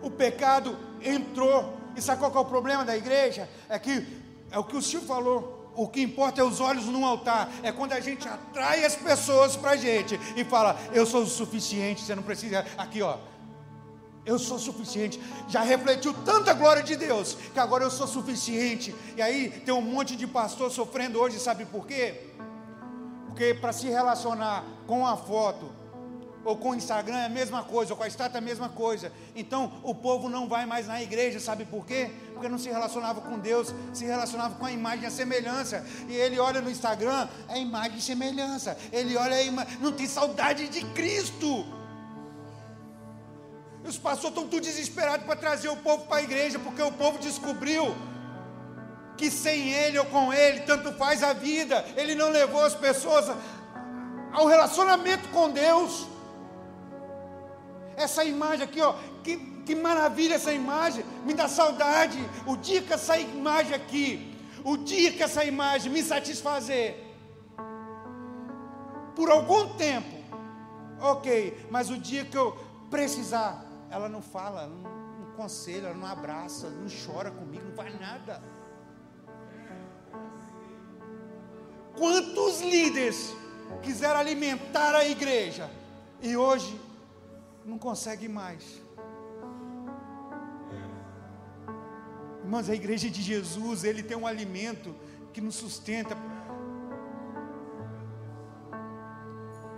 O 0.00 0.10
pecado 0.10 0.78
entrou. 1.02 1.76
E 1.94 2.00
sabe 2.00 2.20
qual 2.20 2.34
é 2.34 2.38
o 2.38 2.44
problema 2.46 2.86
da 2.86 2.96
igreja? 2.96 3.46
É 3.68 3.78
que 3.78 4.06
é 4.50 4.58
o 4.58 4.64
que 4.64 4.76
o 4.76 4.80
Silvio 4.80 5.06
falou. 5.06 5.70
O 5.76 5.86
que 5.88 6.00
importa 6.00 6.40
é 6.40 6.44
os 6.44 6.58
olhos 6.58 6.86
no 6.86 7.04
altar. 7.04 7.50
É 7.62 7.70
quando 7.70 7.92
a 7.92 8.00
gente 8.00 8.26
atrai 8.26 8.82
as 8.82 8.96
pessoas 8.96 9.56
para 9.56 9.72
a 9.72 9.76
gente 9.76 10.18
e 10.36 10.42
fala: 10.42 10.80
Eu 10.94 11.04
sou 11.04 11.22
o 11.22 11.26
suficiente. 11.26 12.00
Você 12.00 12.14
não 12.14 12.22
precisa. 12.22 12.64
Aqui, 12.78 13.02
ó. 13.02 13.18
Eu 14.24 14.38
sou 14.38 14.58
suficiente. 14.58 15.20
Já 15.48 15.62
refletiu 15.62 16.14
tanta 16.24 16.52
glória 16.52 16.82
de 16.82 16.96
Deus 16.96 17.36
que 17.52 17.58
agora 17.58 17.84
eu 17.84 17.90
sou 17.90 18.06
suficiente. 18.06 18.94
E 19.16 19.22
aí 19.22 19.50
tem 19.64 19.74
um 19.74 19.82
monte 19.82 20.16
de 20.16 20.26
pastor 20.26 20.70
sofrendo 20.70 21.18
hoje, 21.18 21.38
sabe 21.40 21.66
por 21.66 21.86
quê? 21.86 22.28
Porque 23.26 23.54
para 23.54 23.72
se 23.72 23.88
relacionar 23.88 24.64
com 24.86 25.06
a 25.06 25.16
foto, 25.16 25.72
ou 26.44 26.56
com 26.56 26.70
o 26.70 26.74
Instagram 26.74 27.16
é 27.16 27.26
a 27.26 27.28
mesma 27.28 27.62
coisa, 27.62 27.92
ou 27.92 27.96
com 27.96 28.02
a 28.02 28.08
estátua 28.08 28.38
é 28.38 28.40
a 28.40 28.42
mesma 28.42 28.68
coisa. 28.68 29.12
Então 29.34 29.72
o 29.82 29.94
povo 29.94 30.28
não 30.28 30.48
vai 30.48 30.66
mais 30.66 30.86
na 30.86 31.02
igreja, 31.02 31.40
sabe 31.40 31.64
por 31.64 31.86
quê? 31.86 32.10
Porque 32.32 32.48
não 32.48 32.58
se 32.58 32.68
relacionava 32.68 33.20
com 33.20 33.38
Deus, 33.38 33.74
se 33.92 34.04
relacionava 34.04 34.54
com 34.54 34.66
a 34.66 34.72
imagem 34.72 35.04
e 35.04 35.06
a 35.06 35.10
semelhança. 35.10 35.84
E 36.08 36.14
ele 36.14 36.38
olha 36.38 36.60
no 36.60 36.70
Instagram, 36.70 37.28
é 37.48 37.58
imagem 37.58 37.98
e 37.98 38.02
semelhança. 38.02 38.76
Ele 38.92 39.16
olha, 39.16 39.34
é 39.34 39.46
ima... 39.46 39.66
não 39.80 39.92
tem 39.92 40.06
saudade 40.06 40.68
de 40.68 40.84
Cristo. 40.86 41.81
Os 43.92 43.98
pastores 43.98 44.30
estão 44.30 44.48
tudo 44.48 44.62
desesperados 44.62 45.26
para 45.26 45.36
trazer 45.36 45.68
o 45.68 45.76
povo 45.76 46.06
para 46.06 46.16
a 46.16 46.22
igreja, 46.22 46.58
porque 46.58 46.80
o 46.80 46.90
povo 46.90 47.18
descobriu 47.18 47.94
que 49.18 49.30
sem 49.30 49.70
ele 49.70 49.98
ou 49.98 50.06
com 50.06 50.32
ele, 50.32 50.60
tanto 50.60 50.94
faz 50.94 51.22
a 51.22 51.34
vida. 51.34 51.84
Ele 51.94 52.14
não 52.14 52.30
levou 52.30 52.64
as 52.64 52.74
pessoas 52.74 53.30
ao 54.32 54.46
relacionamento 54.46 55.28
com 55.28 55.50
Deus. 55.50 56.06
Essa 57.94 58.24
imagem 58.24 58.64
aqui, 58.64 58.80
ó, 58.80 58.94
que, 59.22 59.36
que 59.66 59.74
maravilha 59.74 60.36
essa 60.36 60.54
imagem, 60.54 61.04
me 61.26 61.34
dá 61.34 61.46
saudade. 61.46 62.18
O 62.46 62.56
dia 62.56 62.80
que 62.80 62.94
essa 62.94 63.18
imagem 63.18 63.74
aqui, 63.74 64.34
o 64.64 64.78
dia 64.78 65.12
que 65.12 65.22
essa 65.22 65.44
imagem 65.44 65.92
me 65.92 66.02
satisfazer, 66.02 66.96
por 69.14 69.30
algum 69.30 69.74
tempo, 69.74 70.16
ok, 70.98 71.66
mas 71.70 71.90
o 71.90 71.98
dia 71.98 72.24
que 72.24 72.38
eu 72.38 72.56
precisar, 72.90 73.70
ela 73.92 74.08
não 74.08 74.22
fala, 74.22 74.66
não, 74.66 74.82
não 75.20 75.32
conselha, 75.36 75.92
não 75.92 76.06
abraça, 76.06 76.70
não 76.70 76.86
chora 77.04 77.30
comigo, 77.30 77.62
não 77.68 77.76
faz 77.76 78.00
nada. 78.00 78.42
Quantos 81.94 82.62
líderes 82.62 83.34
quiseram 83.82 84.18
alimentar 84.18 84.94
a 84.94 85.06
igreja 85.06 85.70
e 86.22 86.34
hoje 86.34 86.80
não 87.66 87.76
consegue 87.76 88.28
mais. 88.28 88.80
Irmãos, 92.42 92.70
a 92.70 92.74
igreja 92.74 93.10
de 93.10 93.20
Jesus, 93.20 93.84
ele 93.84 94.02
tem 94.02 94.16
um 94.16 94.26
alimento 94.26 94.94
que 95.34 95.40
nos 95.40 95.54
sustenta. 95.54 96.16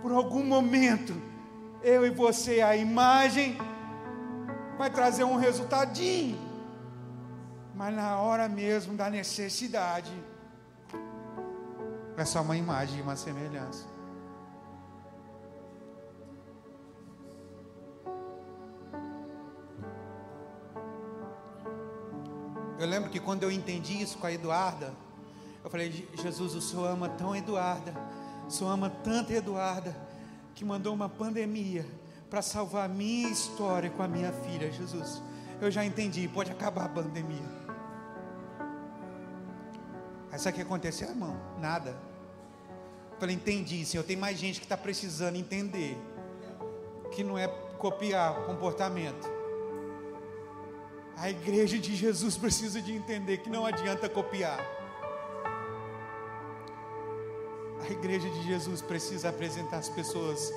Por 0.01 0.13
algum 0.13 0.43
momento, 0.43 1.13
eu 1.83 2.05
e 2.05 2.09
você, 2.09 2.61
a 2.61 2.77
imagem 2.77 3.57
vai 4.77 4.89
trazer 4.89 5.23
um 5.23 5.35
resultadinho. 5.35 6.37
Mas 7.73 7.93
na 7.93 8.19
hora 8.19 8.47
mesmo 8.47 8.95
da 8.95 9.09
necessidade, 9.09 10.11
é 12.17 12.23
só 12.23 12.41
uma 12.41 12.55
imagem 12.55 12.99
e 12.99 13.01
uma 13.01 13.15
semelhança. 13.15 13.85
Eu 22.77 22.87
lembro 22.87 23.09
que 23.09 23.19
quando 23.19 23.43
eu 23.43 23.51
entendi 23.51 24.01
isso 24.01 24.17
com 24.17 24.27
a 24.27 24.31
Eduarda, 24.31 24.93
eu 25.63 25.69
falei: 25.69 26.07
Jesus, 26.21 26.55
o 26.55 26.61
Senhor 26.61 26.87
ama 26.87 27.09
tão 27.09 27.35
Eduarda, 27.35 27.93
o 28.47 28.51
Senhor 28.51 28.69
ama 28.69 28.89
tanto 28.89 29.33
Eduarda, 29.33 29.95
que 30.53 30.63
mandou 30.63 30.93
uma 30.93 31.09
pandemia 31.09 31.85
para 32.29 32.41
salvar 32.41 32.85
a 32.85 32.87
minha 32.87 33.29
história 33.29 33.89
com 33.89 34.03
a 34.03 34.07
minha 34.07 34.31
filha, 34.31 34.71
Jesus. 34.71 35.21
Eu 35.61 35.71
já 35.71 35.85
entendi, 35.85 36.27
pode 36.27 36.51
acabar 36.51 36.85
a 36.85 36.89
pandemia. 36.89 37.65
Aí 40.31 40.39
sabe 40.39 40.53
o 40.53 40.55
que 40.55 40.61
aconteceu, 40.61 41.09
irmão? 41.09 41.39
Nada. 41.59 41.91
Eu 43.11 43.19
falei, 43.19 43.35
entendi, 43.35 43.85
Senhor. 43.85 44.03
Tem 44.03 44.17
mais 44.17 44.37
gente 44.37 44.59
que 44.59 44.65
está 44.65 44.75
precisando 44.75 45.37
entender 45.37 45.97
que 47.11 47.23
não 47.23 47.37
é 47.37 47.47
copiar 47.77 48.35
comportamento. 48.45 49.29
A 51.17 51.29
igreja 51.29 51.77
de 51.77 51.95
Jesus 51.95 52.35
precisa 52.35 52.81
de 52.81 52.91
entender 52.91 53.37
que 53.37 53.49
não 53.49 53.65
adianta 53.65 54.09
copiar. 54.09 54.59
A 57.87 57.89
igreja 57.89 58.29
de 58.29 58.43
Jesus 58.43 58.81
precisa 58.81 59.29
apresentar 59.29 59.77
as 59.77 59.87
pessoas, 59.87 60.51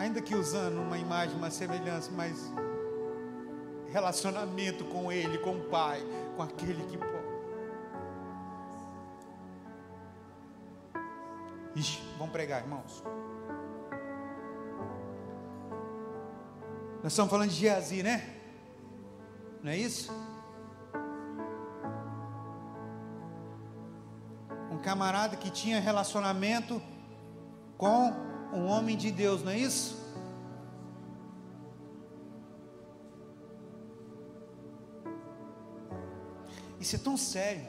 ainda 0.00 0.22
que 0.22 0.34
usando 0.34 0.78
uma 0.78 0.96
imagem, 0.96 1.36
uma 1.36 1.50
semelhança, 1.50 2.10
mas 2.16 2.50
relacionamento 3.92 4.82
com 4.86 5.12
Ele, 5.12 5.36
com 5.38 5.58
o 5.58 5.64
Pai, 5.64 6.02
com 6.36 6.42
aquele 6.42 6.82
que 6.84 6.96
pode. 6.96 7.10
Ixi, 11.76 12.00
vamos 12.16 12.32
pregar, 12.32 12.62
irmãos. 12.62 13.04
Nós 17.02 17.12
estamos 17.12 17.30
falando 17.30 17.50
de 17.50 17.56
Geazi, 17.56 18.02
né? 18.02 18.36
Não 19.62 19.70
é 19.70 19.76
isso? 19.76 20.10
Um 24.70 24.78
camarada 24.78 25.36
que 25.36 25.50
tinha 25.50 25.78
relacionamento 25.78 26.80
com 27.76 28.29
um 28.52 28.66
homem 28.66 28.96
de 28.96 29.10
Deus, 29.10 29.42
não 29.42 29.52
é 29.52 29.58
isso? 29.58 29.98
Isso 36.80 36.96
é 36.96 36.98
tão 36.98 37.16
sério. 37.16 37.68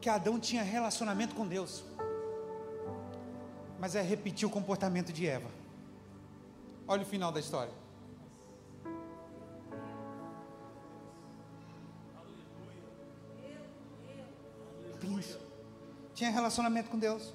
Que 0.00 0.08
Adão 0.08 0.38
tinha 0.38 0.62
relacionamento 0.62 1.34
com 1.34 1.46
Deus, 1.46 1.84
mas 3.78 3.94
é 3.94 4.02
repetir 4.02 4.46
o 4.46 4.50
comportamento 4.50 5.12
de 5.12 5.26
Eva. 5.26 5.48
Olha 6.86 7.02
o 7.02 7.06
final 7.06 7.32
da 7.32 7.40
história. 7.40 7.72
Isso. 15.18 15.38
Tinha 16.14 16.30
relacionamento 16.30 16.90
com 16.90 16.98
Deus. 16.98 17.32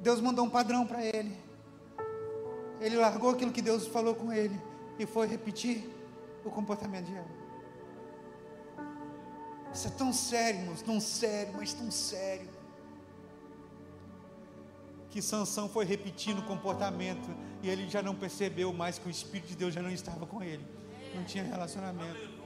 Deus 0.00 0.20
mandou 0.20 0.44
um 0.44 0.50
padrão 0.50 0.86
para 0.86 1.04
ele. 1.04 1.36
Ele 2.80 2.96
largou 2.96 3.30
aquilo 3.30 3.50
que 3.50 3.62
Deus 3.62 3.86
falou 3.86 4.14
com 4.14 4.32
ele 4.32 4.60
e 4.98 5.06
foi 5.06 5.26
repetir 5.26 5.90
o 6.44 6.50
comportamento 6.50 7.06
de 7.06 7.14
Eva. 7.14 7.46
Isso 9.72 9.88
é 9.88 9.90
tão 9.90 10.12
sério, 10.12 10.60
irmãos, 10.60 10.82
tão 10.82 11.00
sério, 11.00 11.54
mas 11.56 11.72
tão 11.74 11.90
sério. 11.90 12.48
Que 15.10 15.20
Sansão 15.20 15.68
foi 15.68 15.84
repetindo 15.84 16.38
o 16.38 16.42
comportamento 16.42 17.28
e 17.62 17.68
ele 17.68 17.88
já 17.88 18.02
não 18.02 18.14
percebeu 18.14 18.72
mais 18.72 18.98
que 18.98 19.08
o 19.08 19.10
Espírito 19.10 19.48
de 19.48 19.56
Deus 19.56 19.74
já 19.74 19.82
não 19.82 19.90
estava 19.90 20.26
com 20.26 20.42
ele. 20.42 20.64
Não 21.14 21.24
tinha 21.24 21.44
relacionamento. 21.44 22.36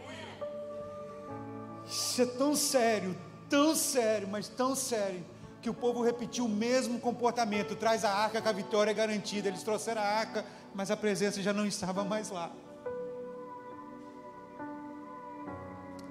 Isso 1.86 2.22
é 2.22 2.26
tão 2.26 2.54
sério, 2.54 3.16
tão 3.48 3.74
sério, 3.74 4.28
mas 4.28 4.48
tão 4.48 4.74
sério, 4.76 5.24
que 5.60 5.70
o 5.70 5.74
povo 5.74 6.02
repetiu 6.02 6.46
o 6.46 6.48
mesmo 6.48 6.98
comportamento. 6.98 7.76
Traz 7.76 8.04
a 8.04 8.12
arca 8.12 8.40
que 8.40 8.48
a 8.48 8.52
vitória 8.52 8.90
é 8.90 8.94
garantida. 8.94 9.48
Eles 9.48 9.62
trouxeram 9.62 10.00
a 10.00 10.04
arca, 10.04 10.44
mas 10.74 10.90
a 10.90 10.96
presença 10.96 11.42
já 11.42 11.52
não 11.52 11.66
estava 11.66 12.04
mais 12.04 12.30
lá. 12.30 12.50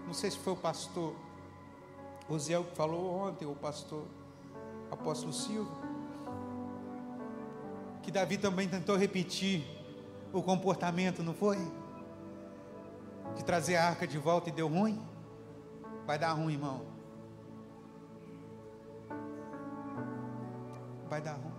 não 0.10 0.14
sei 0.16 0.32
se 0.32 0.40
foi 0.40 0.54
o 0.54 0.56
pastor 0.56 1.14
Osiel 2.28 2.64
que 2.64 2.76
falou 2.76 3.28
ontem, 3.28 3.46
ou 3.46 3.52
o 3.52 3.56
pastor 3.56 4.08
apóstolo 4.90 5.32
Silvio, 5.32 5.72
que 8.02 8.10
Davi 8.10 8.36
também 8.36 8.68
tentou 8.68 8.96
repetir 8.96 9.64
o 10.34 10.42
comportamento, 10.42 11.22
não 11.22 11.36
foi? 11.36 11.58
De 13.36 13.46
trazer 13.46 13.76
a 13.76 13.88
arca 13.88 14.08
de 14.08 14.18
volta 14.18 14.50
e 14.50 14.52
deu 14.52 14.68
ruim? 14.68 15.00
Vai 16.08 16.18
dar 16.18 16.32
ruim, 16.32 16.54
irmão. 16.54 16.99
Vai 21.20 21.26
dar 21.26 21.34
ruim. 21.34 21.52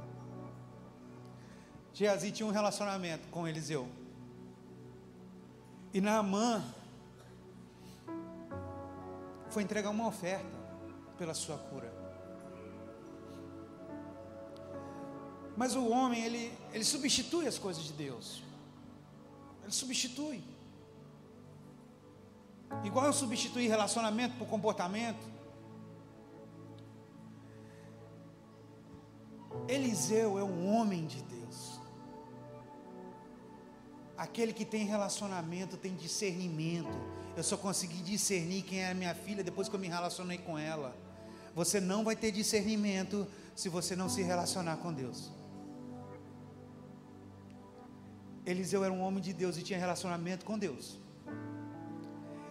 Geazi 1.93 2.33
tinha 2.33 2.47
um 2.47 2.51
relacionamento 2.51 3.29
com 3.29 3.47
Eliseu. 3.47 3.87
E 5.93 6.01
Naamã 6.01 6.65
foi 9.51 9.63
entregar 9.63 9.91
uma 9.91 10.07
oferta 10.07 10.49
pela 11.19 11.35
sua 11.35 11.59
cura. 11.59 11.93
Mas 15.59 15.77
o 15.77 15.91
homem, 15.91 16.25
ele, 16.25 16.59
ele 16.73 16.85
substitui 16.85 17.47
as 17.47 17.59
coisas 17.59 17.85
de 17.85 17.93
Deus. 17.93 18.43
Ele 19.63 19.73
substitui. 19.73 20.43
Igual 22.83 23.05
eu 23.05 23.13
substituí 23.13 23.69
relacionamento 23.69 24.39
por 24.39 24.49
comportamento. 24.49 25.29
Eliseu 29.75 30.39
é 30.39 30.45
um 30.45 30.75
homem 30.75 31.07
de 31.07 31.23
Deus. 31.23 31.81
Aquele 34.17 34.53
que 34.53 34.65
tem 34.65 34.85
relacionamento 34.85 35.77
tem 35.77 35.95
discernimento 35.95 36.97
eu 37.37 37.43
só 37.43 37.57
consegui 37.57 38.03
discernir 38.03 38.63
quem 38.63 38.81
é 38.81 38.91
a 38.91 38.95
minha 38.95 39.15
filha 39.15 39.43
depois 39.43 39.69
que 39.69 39.75
eu 39.75 39.81
me 39.81 39.89
relacionei 39.89 40.39
com 40.39 40.59
ela. 40.59 40.97
Você 41.55 41.81
não 41.81 42.05
vai 42.05 42.17
ter 42.17 42.31
discernimento 42.31 43.27
se 43.55 43.69
você 43.69 43.95
não 43.95 44.09
se 44.09 44.23
relacionar 44.23 44.77
com 44.77 44.93
Deus. 44.93 45.31
Eliseu 48.45 48.85
era 48.85 48.93
um 48.93 49.01
homem 49.01 49.23
de 49.23 49.33
Deus 49.33 49.57
e 49.57 49.63
tinha 49.63 49.79
relacionamento 49.79 50.45
com 50.45 50.59
Deus. 50.59 50.99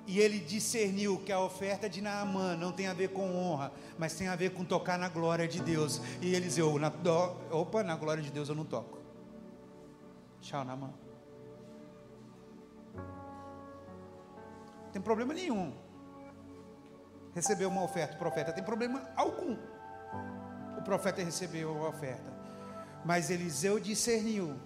E 0.10 0.19
ele 0.19 0.39
discerniu 0.39 1.19
que 1.24 1.32
a 1.32 1.39
oferta 1.39 1.88
de 1.88 2.02
Naamã 2.02 2.56
não 2.56 2.72
tem 2.72 2.88
a 2.88 2.95
ver 2.95 3.10
com 3.10 3.36
honra, 3.36 3.72
mas 3.95 4.15
tem 4.15 4.28
a 4.28 4.36
ver 4.36 4.50
com 4.50 4.65
tocar 4.65 4.98
na 4.98 5.08
glória 5.08 5.48
de 5.48 5.62
Deus. 5.62 6.02
E 6.19 6.34
Eliseu, 6.34 6.80
na, 6.80 6.91
opa, 7.52 7.84
na 7.84 7.95
glória 7.95 8.24
de 8.24 8.32
Deus 8.32 8.50
eu 8.50 8.56
não 8.56 8.65
toco. 8.65 8.98
Tchau, 10.41 10.65
Naamã. 10.65 10.91
tem 14.91 15.00
problema 15.00 15.32
nenhum. 15.32 15.72
Receber 17.36 17.67
uma 17.67 17.84
oferta, 17.84 18.15
o 18.15 18.17
profeta 18.17 18.52
tem 18.52 18.63
problema 18.63 19.08
algum. 19.15 19.56
O 20.76 20.82
profeta 20.82 21.24
recebeu 21.24 21.86
a 21.86 21.89
oferta. 21.89 22.34
Mas 23.06 23.30
Eliseu 23.30 23.80
discerniu 23.80 24.60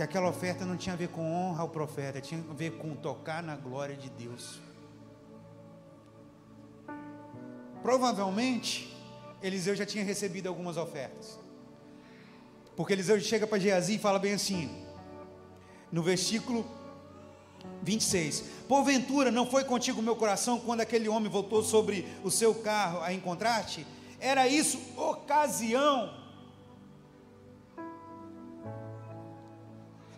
que 0.00 0.04
aquela 0.04 0.30
oferta 0.30 0.64
não 0.64 0.78
tinha 0.78 0.94
a 0.94 0.96
ver 0.96 1.08
com 1.08 1.30
honra 1.30 1.60
ao 1.60 1.68
profeta, 1.68 2.22
tinha 2.22 2.40
a 2.40 2.54
ver 2.54 2.78
com 2.78 2.94
tocar 2.94 3.42
na 3.42 3.54
glória 3.54 3.94
de 3.94 4.08
Deus. 4.08 4.58
Provavelmente, 7.82 8.96
Eliseu 9.42 9.76
já 9.76 9.84
tinha 9.84 10.02
recebido 10.02 10.48
algumas 10.48 10.78
ofertas. 10.78 11.38
Porque 12.74 12.94
Eliseu 12.94 13.20
chega 13.20 13.46
para 13.46 13.58
Geazi 13.58 13.96
e 13.96 13.98
fala 13.98 14.18
bem 14.18 14.32
assim, 14.32 14.70
no 15.92 16.02
versículo 16.02 16.64
26. 17.82 18.44
Porventura 18.66 19.30
não 19.30 19.44
foi 19.44 19.64
contigo 19.64 20.00
o 20.00 20.02
meu 20.02 20.16
coração 20.16 20.58
quando 20.58 20.80
aquele 20.80 21.10
homem 21.10 21.30
voltou 21.30 21.62
sobre 21.62 22.08
o 22.24 22.30
seu 22.30 22.54
carro 22.54 23.02
a 23.02 23.12
encontrar-te? 23.12 23.86
Era 24.18 24.48
isso 24.48 24.80
ocasião. 24.96 26.19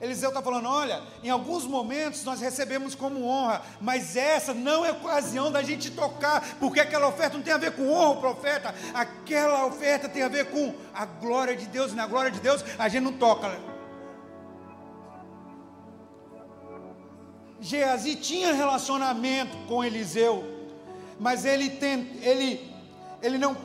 Eliseu 0.02 0.30
está 0.30 0.42
falando: 0.42 0.68
olha, 0.68 1.00
em 1.22 1.30
alguns 1.30 1.64
momentos 1.64 2.24
nós 2.24 2.40
recebemos 2.40 2.96
como 2.96 3.24
honra, 3.24 3.62
mas 3.80 4.16
essa 4.16 4.52
não 4.52 4.84
é 4.84 4.90
ocasião 4.90 5.52
da 5.52 5.62
gente 5.62 5.92
tocar, 5.92 6.56
porque 6.58 6.80
aquela 6.80 7.06
oferta 7.06 7.36
não 7.36 7.44
tem 7.44 7.54
a 7.54 7.58
ver 7.58 7.76
com 7.76 7.88
honra, 7.88 8.20
profeta, 8.20 8.74
aquela 8.92 9.64
oferta 9.64 10.08
tem 10.08 10.24
a 10.24 10.28
ver 10.28 10.50
com 10.50 10.74
a 10.92 11.06
glória 11.06 11.56
de 11.56 11.66
Deus, 11.66 11.92
e 11.92 11.94
na 11.94 12.08
glória 12.08 12.32
de 12.32 12.40
Deus 12.40 12.64
a 12.76 12.88
gente 12.88 13.04
não 13.04 13.12
toca. 13.12 13.56
Geazi 17.60 18.16
tinha 18.16 18.52
relacionamento 18.52 19.56
com 19.68 19.84
Eliseu, 19.84 20.42
mas 21.20 21.44
ele 21.44 21.70
tem, 21.70 22.18
ele, 22.20 22.74
ele 23.22 23.38
não 23.38 23.56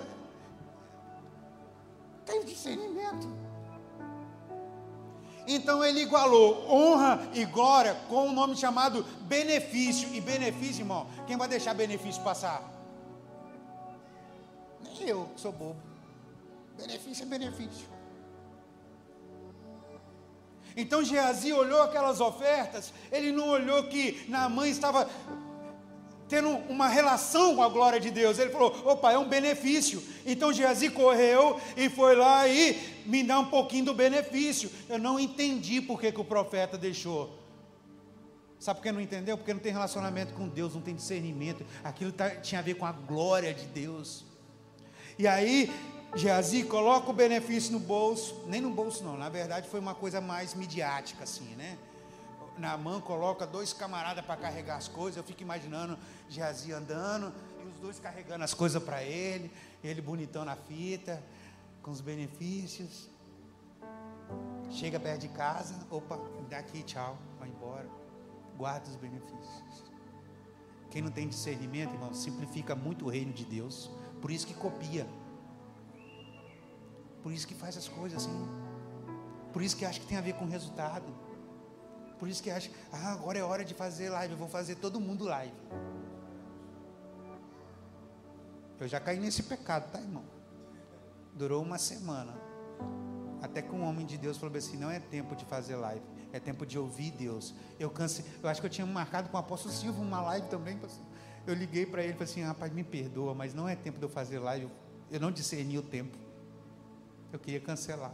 tem 2.23 2.45
discernimento. 2.45 3.46
Então 5.47 5.83
ele 5.83 6.01
igualou 6.01 6.69
honra 6.69 7.29
e 7.33 7.45
glória 7.45 7.95
com 8.09 8.27
um 8.27 8.33
nome 8.33 8.55
chamado 8.57 9.03
benefício. 9.21 10.13
E 10.13 10.19
benefício, 10.19 10.81
irmão, 10.81 11.07
quem 11.25 11.37
vai 11.37 11.47
deixar 11.47 11.73
benefício 11.73 12.21
passar? 12.21 12.61
Nem 14.83 15.07
eu, 15.07 15.29
que 15.33 15.39
sou 15.39 15.53
bobo. 15.53 15.77
Benefício 16.77 17.23
é 17.23 17.25
benefício. 17.25 17.87
Então 20.75 21.03
Geazi 21.03 21.51
olhou 21.51 21.81
aquelas 21.81 22.19
ofertas, 22.19 22.93
ele 23.11 23.31
não 23.31 23.49
olhou 23.49 23.85
que 23.85 24.25
Naamã 24.29 24.67
estava 24.67 25.09
tendo 26.27 26.49
uma 26.69 26.87
relação 26.87 27.55
com 27.55 27.63
a 27.63 27.69
glória 27.69 27.99
de 27.99 28.11
Deus. 28.11 28.39
Ele 28.39 28.51
falou: 28.51 28.75
opa, 28.85 29.11
é 29.11 29.17
um 29.17 29.27
benefício. 29.27 30.03
Então 30.25 30.51
Geazi 30.51 30.89
correu 30.89 31.59
e 31.75 31.89
foi 31.89 32.15
lá 32.15 32.47
e 32.47 33.01
me 33.05 33.23
dá 33.23 33.39
um 33.39 33.45
pouquinho 33.45 33.85
do 33.85 33.93
benefício. 33.93 34.69
Eu 34.89 34.99
não 34.99 35.19
entendi 35.19 35.81
por 35.81 35.99
que, 35.99 36.11
que 36.11 36.21
o 36.21 36.25
profeta 36.25 36.77
deixou. 36.77 37.37
Sabe 38.59 38.79
por 38.79 38.83
que 38.83 38.91
não 38.91 39.01
entendeu? 39.01 39.37
Porque 39.37 39.53
não 39.53 39.61
tem 39.61 39.71
relacionamento 39.71 40.33
com 40.33 40.47
Deus, 40.47 40.73
não 40.73 40.81
tem 40.81 40.95
discernimento. 40.95 41.65
Aquilo 41.83 42.11
tá, 42.11 42.29
tinha 42.31 42.59
a 42.59 42.63
ver 42.63 42.73
com 42.73 42.85
a 42.85 42.91
glória 42.91 43.53
de 43.53 43.65
Deus. 43.67 44.25
E 45.17 45.27
aí 45.27 45.71
Geazi 46.15 46.63
coloca 46.63 47.09
o 47.09 47.13
benefício 47.13 47.71
no 47.71 47.79
bolso, 47.79 48.43
nem 48.47 48.61
no 48.61 48.69
bolso 48.69 49.03
não, 49.03 49.17
na 49.17 49.29
verdade 49.29 49.67
foi 49.67 49.79
uma 49.79 49.93
coisa 49.93 50.21
mais 50.21 50.53
midiática 50.53 51.23
assim, 51.23 51.55
né? 51.55 51.77
Mão 52.77 52.99
coloca 52.99 53.45
dois 53.45 53.73
camaradas 53.73 54.25
para 54.25 54.35
carregar 54.35 54.77
as 54.77 54.87
coisas, 54.87 55.17
eu 55.17 55.23
fico 55.23 55.41
imaginando 55.41 55.97
Geazi 56.29 56.73
andando 56.73 57.33
e 57.63 57.67
os 57.67 57.79
dois 57.79 57.99
carregando 57.99 58.43
as 58.43 58.53
coisas 58.53 58.81
para 58.81 59.03
ele, 59.03 59.51
ele 59.83 60.01
bonitão 60.01 60.43
na 60.43 60.55
fita, 60.55 61.23
com 61.83 61.91
os 61.91 62.01
benefícios. 62.01 63.09
Chega 64.71 64.99
perto 64.99 65.21
de 65.21 65.29
casa, 65.29 65.75
opa, 65.89 66.19
daqui, 66.49 66.83
tchau, 66.83 67.17
vai 67.39 67.47
embora. 67.47 67.87
Guarda 68.57 68.89
os 68.89 68.95
benefícios. 68.95 69.83
Quem 70.89 71.01
não 71.01 71.11
tem 71.11 71.27
discernimento, 71.27 71.93
irmão, 71.93 72.13
simplifica 72.13 72.75
muito 72.75 73.05
o 73.05 73.09
reino 73.09 73.31
de 73.31 73.45
Deus. 73.45 73.89
Por 74.21 74.31
isso 74.31 74.47
que 74.47 74.53
copia. 74.53 75.07
Por 77.21 77.31
isso 77.31 77.47
que 77.47 77.53
faz 77.53 77.77
as 77.77 77.87
coisas 77.87 78.23
assim. 78.23 78.47
Por 79.53 79.61
isso 79.61 79.75
que 79.75 79.85
acha 79.85 79.99
que 79.99 80.05
tem 80.05 80.17
a 80.17 80.21
ver 80.21 80.33
com 80.33 80.45
resultado. 80.45 81.05
Por 82.19 82.27
isso 82.27 82.41
que 82.41 82.49
acha, 82.49 82.71
ah, 82.91 83.11
agora 83.11 83.37
é 83.37 83.43
hora 83.43 83.63
de 83.63 83.73
fazer 83.73 84.09
live, 84.09 84.33
eu 84.33 84.37
vou 84.37 84.47
fazer 84.47 84.75
todo 84.75 84.99
mundo 84.99 85.25
live. 85.25 85.53
Eu 88.79 88.87
já 88.87 88.99
caí 88.99 89.19
nesse 89.19 89.43
pecado, 89.43 89.91
tá, 89.91 89.99
irmão? 89.99 90.23
Durou 91.33 91.63
uma 91.63 91.77
semana. 91.77 92.33
Até 93.41 93.61
que 93.61 93.71
um 93.73 93.83
homem 93.83 94.05
de 94.05 94.17
Deus 94.17 94.37
falou 94.37 94.55
assim: 94.55 94.77
não 94.77 94.89
é 94.89 94.99
tempo 94.99 95.35
de 95.35 95.45
fazer 95.45 95.75
live, 95.75 96.01
é 96.31 96.39
tempo 96.39 96.65
de 96.65 96.77
ouvir 96.77 97.11
Deus. 97.11 97.53
Eu 97.79 97.89
cansei, 97.89 98.25
eu 98.41 98.49
acho 98.49 98.61
que 98.61 98.67
eu 98.67 98.71
tinha 98.71 98.85
marcado 98.85 99.29
com 99.29 99.37
o 99.37 99.39
apóstolo 99.39 99.73
Silva 99.73 100.01
uma 100.01 100.21
live 100.21 100.47
também. 100.47 100.79
Eu 101.45 101.53
liguei 101.53 101.85
para 101.85 102.03
ele 102.03 102.11
e 102.11 102.13
falei 102.13 102.31
assim: 102.31 102.43
rapaz, 102.43 102.71
me 102.71 102.83
perdoa, 102.83 103.33
mas 103.33 103.53
não 103.53 103.67
é 103.67 103.75
tempo 103.75 103.99
de 103.99 104.05
eu 104.05 104.09
fazer 104.09 104.39
live. 104.39 104.69
Eu 105.09 105.19
não 105.19 105.31
discerni 105.31 105.77
o 105.77 105.83
tempo. 105.83 106.17
Eu 107.31 107.39
queria 107.39 107.59
cancelar. 107.59 108.11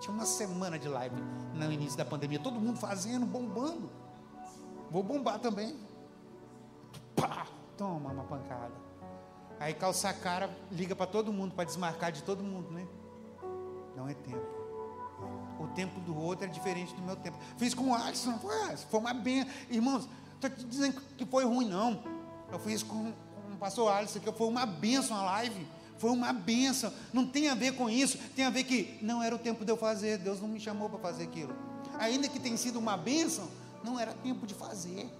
Tinha 0.00 0.14
uma 0.14 0.24
semana 0.24 0.78
de 0.78 0.88
live 0.88 1.14
no 1.54 1.70
início 1.70 1.96
da 1.96 2.04
pandemia, 2.04 2.38
todo 2.38 2.58
mundo 2.58 2.78
fazendo, 2.78 3.26
bombando. 3.26 3.90
Vou 4.90 5.02
bombar 5.02 5.38
também. 5.38 5.78
Pá! 7.14 7.46
Toma 7.76 8.10
uma 8.10 8.24
pancada. 8.24 8.72
Aí 9.58 9.74
calça 9.74 10.08
a 10.08 10.14
cara, 10.14 10.50
liga 10.72 10.96
para 10.96 11.06
todo 11.06 11.32
mundo, 11.32 11.54
para 11.54 11.64
desmarcar 11.64 12.10
de 12.10 12.22
todo 12.22 12.42
mundo, 12.42 12.70
né? 12.70 12.88
Não 13.94 14.08
é 14.08 14.14
tempo. 14.14 14.46
O 15.60 15.66
tempo 15.74 16.00
do 16.00 16.18
outro 16.18 16.46
é 16.46 16.48
diferente 16.48 16.94
do 16.94 17.02
meu 17.02 17.16
tempo. 17.16 17.36
Fiz 17.58 17.74
com 17.74 17.90
o 17.90 17.94
Alisson, 17.94 18.38
foi, 18.38 18.76
foi 18.76 19.00
uma 19.00 19.12
benção. 19.12 19.52
Irmãos, 19.68 20.08
estou 20.34 20.48
te 20.48 20.64
dizendo 20.64 20.98
que 21.16 21.26
foi 21.26 21.44
ruim, 21.44 21.68
não. 21.68 22.02
Eu 22.50 22.58
fiz 22.58 22.82
com, 22.82 23.12
com 23.12 23.52
o 23.52 23.56
pastor 23.58 23.92
Alisson, 23.92 24.18
que 24.20 24.32
foi 24.32 24.48
uma 24.48 24.64
benção 24.64 25.14
a 25.14 25.22
live. 25.24 25.66
Foi 26.00 26.10
uma 26.10 26.32
benção. 26.32 26.90
Não 27.12 27.26
tem 27.26 27.50
a 27.50 27.54
ver 27.54 27.74
com 27.76 27.90
isso. 27.90 28.16
Tem 28.34 28.46
a 28.46 28.50
ver 28.50 28.64
que 28.64 28.98
não 29.02 29.22
era 29.22 29.34
o 29.34 29.38
tempo 29.38 29.66
de 29.66 29.70
eu 29.70 29.76
fazer. 29.76 30.16
Deus 30.16 30.40
não 30.40 30.48
me 30.48 30.58
chamou 30.58 30.88
para 30.88 30.98
fazer 30.98 31.24
aquilo. 31.24 31.54
Ainda 31.98 32.26
que 32.26 32.40
tenha 32.40 32.56
sido 32.56 32.78
uma 32.78 32.96
benção, 32.96 33.46
não 33.84 34.00
era 34.00 34.14
tempo 34.14 34.46
de 34.46 34.54
fazer. 34.54 35.10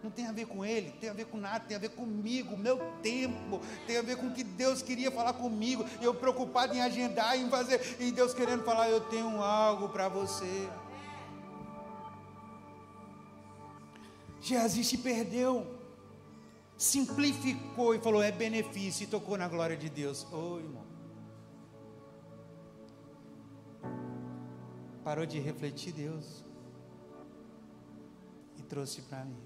Não 0.00 0.08
tem 0.08 0.28
a 0.28 0.32
ver 0.32 0.46
com 0.46 0.64
ele, 0.64 0.92
tem 1.00 1.10
a 1.10 1.12
ver 1.12 1.26
com 1.26 1.36
nada, 1.36 1.64
tem 1.66 1.76
a 1.76 1.80
ver 1.80 1.90
comigo, 1.90 2.56
meu 2.56 2.78
tempo, 3.02 3.60
tem 3.86 3.96
a 3.96 4.02
ver 4.02 4.16
com 4.16 4.28
o 4.28 4.32
que 4.32 4.42
Deus 4.42 4.82
queria 4.82 5.12
falar 5.12 5.32
comigo, 5.32 5.84
eu 6.00 6.12
preocupado 6.12 6.74
em 6.74 6.80
agendar, 6.80 7.38
em 7.38 7.48
fazer, 7.48 7.96
e 8.00 8.10
Deus 8.10 8.34
querendo 8.34 8.64
falar, 8.64 8.90
eu 8.90 9.00
tenho 9.02 9.40
algo 9.40 9.88
para 9.90 10.08
você. 10.08 10.68
Geazi 14.40 14.82
se 14.82 14.98
perdeu 14.98 15.64
simplificou 16.82 17.94
e 17.94 18.00
falou: 18.00 18.22
é 18.22 18.32
benefício, 18.32 19.04
e 19.04 19.06
tocou 19.06 19.38
na 19.38 19.46
glória 19.48 19.76
de 19.76 19.88
Deus. 19.88 20.24
Ô 20.32 20.36
oh, 20.36 20.58
irmão. 20.58 20.86
Parou 25.04 25.24
de 25.24 25.38
refletir 25.38 25.92
Deus 25.92 26.44
e 28.56 28.62
trouxe 28.62 29.02
para 29.02 29.24
mim. 29.24 29.42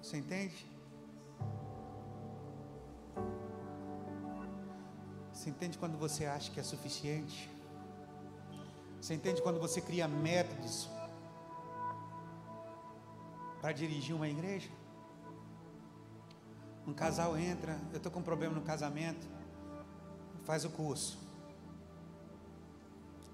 Você 0.00 0.16
entende? 0.16 0.66
Você 5.32 5.50
entende 5.50 5.78
quando 5.78 5.96
você 5.96 6.24
acha 6.24 6.50
que 6.50 6.58
é 6.58 6.62
suficiente? 6.62 7.48
Você 9.00 9.14
entende 9.14 9.40
quando 9.42 9.60
você 9.60 9.80
cria 9.80 10.08
métodos 10.08 10.88
para 13.60 13.72
dirigir 13.72 14.14
uma 14.14 14.28
igreja. 14.28 14.70
Um 16.86 16.92
casal 16.92 17.36
entra, 17.36 17.78
eu 17.92 17.98
estou 17.98 18.10
com 18.10 18.20
um 18.20 18.22
problema 18.22 18.54
no 18.54 18.62
casamento, 18.62 19.26
faz 20.44 20.64
o 20.64 20.70
curso. 20.70 21.18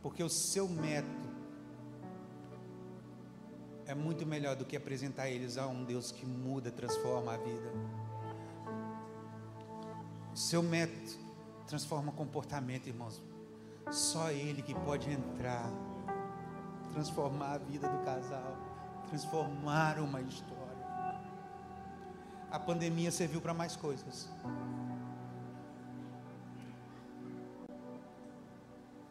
Porque 0.03 0.23
o 0.23 0.29
seu 0.29 0.69
método 0.69 1.29
é 3.87 3.95
muito 3.95 4.27
melhor 4.27 4.57
do 4.57 4.65
que 4.65 4.77
apresentar 4.77 5.29
eles 5.29 5.57
a 5.57 5.67
um 5.67 5.85
Deus 5.85 6.11
que 6.11 6.27
muda, 6.27 6.71
transforma 6.71 7.35
a 7.35 7.37
vida. 7.37 7.73
O 10.33 10.37
seu 10.37 10.63
método 10.63 11.13
transforma 11.67 12.11
comportamento, 12.13 12.89
irmãos. 12.89 13.23
Só 13.91 14.31
Ele 14.31 14.63
que 14.63 14.75
pode 14.75 15.11
entrar, 15.11 15.71
transformar 16.93 17.53
a 17.53 17.59
vida 17.59 17.89
do 17.89 18.05
casal 18.05 18.57
transformar 19.05 19.99
uma 19.99 20.21
história. 20.21 20.65
A 22.51 22.59
pandemia 22.59 23.11
serviu 23.11 23.41
para 23.41 23.53
mais 23.53 23.75
coisas. 23.75 24.29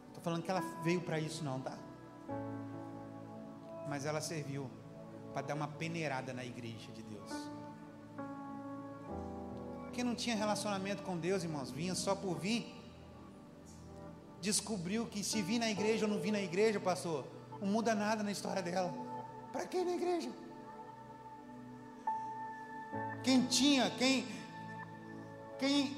Estou 0.08 0.24
falando 0.24 0.44
que 0.44 0.52
ela 0.52 0.62
veio 0.84 1.02
para 1.02 1.20
isso, 1.20 1.44
não, 1.44 1.60
tá? 1.60 1.78
Mas 3.90 4.06
ela 4.06 4.22
serviu 4.22 4.70
para 5.34 5.42
dar 5.48 5.56
uma 5.56 5.68
peneirada 5.68 6.32
na 6.34 6.46
igreja 6.46 6.92
de 6.92 7.04
Deus. 7.04 7.32
Quem 9.92 10.04
não 10.04 10.16
tinha 10.16 10.36
relacionamento 10.36 11.04
com 11.04 11.18
Deus, 11.18 11.44
irmãos, 11.44 11.70
vinha 11.70 11.94
só 11.94 12.16
por 12.16 12.40
vir, 12.40 12.74
descobriu 14.42 15.06
que 15.06 15.24
se 15.24 15.42
vir 15.42 15.60
na 15.60 15.70
igreja 15.70 16.06
ou 16.06 16.12
não 16.12 16.20
vir 16.20 16.32
na 16.32 16.42
igreja, 16.42 16.80
pastor, 16.80 17.26
não 17.62 17.68
muda 17.68 17.94
nada 17.94 18.24
na 18.24 18.32
história 18.32 18.62
dela. 18.62 18.94
Para 19.54 19.68
quem 19.68 19.86
na 19.86 19.92
igreja? 19.92 20.32
Quem 23.24 23.46
tinha, 23.46 23.90
quem, 23.92 24.28
quem 25.60 25.96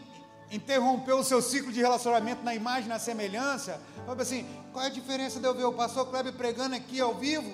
interrompeu 0.52 1.18
o 1.20 1.24
seu 1.24 1.42
ciclo 1.42 1.72
de 1.72 1.80
relacionamento 1.80 2.44
na 2.44 2.54
imagem, 2.54 2.90
na 2.90 3.00
semelhança, 3.00 3.82
falou 4.06 4.22
assim: 4.22 4.46
qual 4.74 4.84
é 4.84 4.88
a 4.88 4.92
diferença 4.92 5.40
de 5.40 5.48
eu 5.48 5.56
ver 5.56 5.64
o 5.64 5.74
pastor 5.74 6.06
Kleber 6.08 6.34
pregando 6.34 6.76
aqui 6.76 7.00
ao 7.00 7.16
vivo 7.16 7.50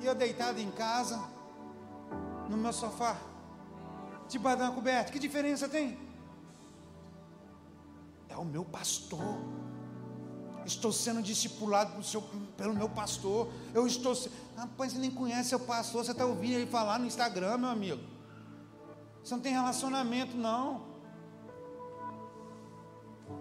e 0.00 0.06
eu 0.06 0.14
deitado 0.14 0.58
em 0.58 0.70
casa, 0.70 1.22
no 2.48 2.56
meu 2.56 2.72
sofá, 2.72 3.18
debaixo 4.28 4.64
de 4.64 4.72
coberta? 4.72 5.12
Que 5.12 5.18
diferença 5.18 5.68
tem? 5.68 5.98
É 8.30 8.36
o 8.36 8.44
meu 8.44 8.64
pastor 8.64 9.59
estou 10.66 10.92
sendo 10.92 11.22
discipulado 11.22 12.02
seu, 12.02 12.22
pelo 12.56 12.74
meu 12.74 12.88
pastor. 12.88 13.48
Eu 13.74 13.86
estou. 13.86 14.16
Rapaz, 14.56 14.92
você 14.92 14.98
nem 14.98 15.10
conhece 15.10 15.50
seu 15.50 15.60
pastor, 15.60 16.04
você 16.04 16.12
está 16.12 16.24
ouvindo 16.24 16.54
ele 16.54 16.66
falar 16.66 16.98
no 16.98 17.06
Instagram, 17.06 17.58
meu 17.58 17.70
amigo. 17.70 18.00
Você 19.22 19.34
não 19.34 19.42
tem 19.42 19.52
relacionamento, 19.52 20.36
não. 20.36 20.88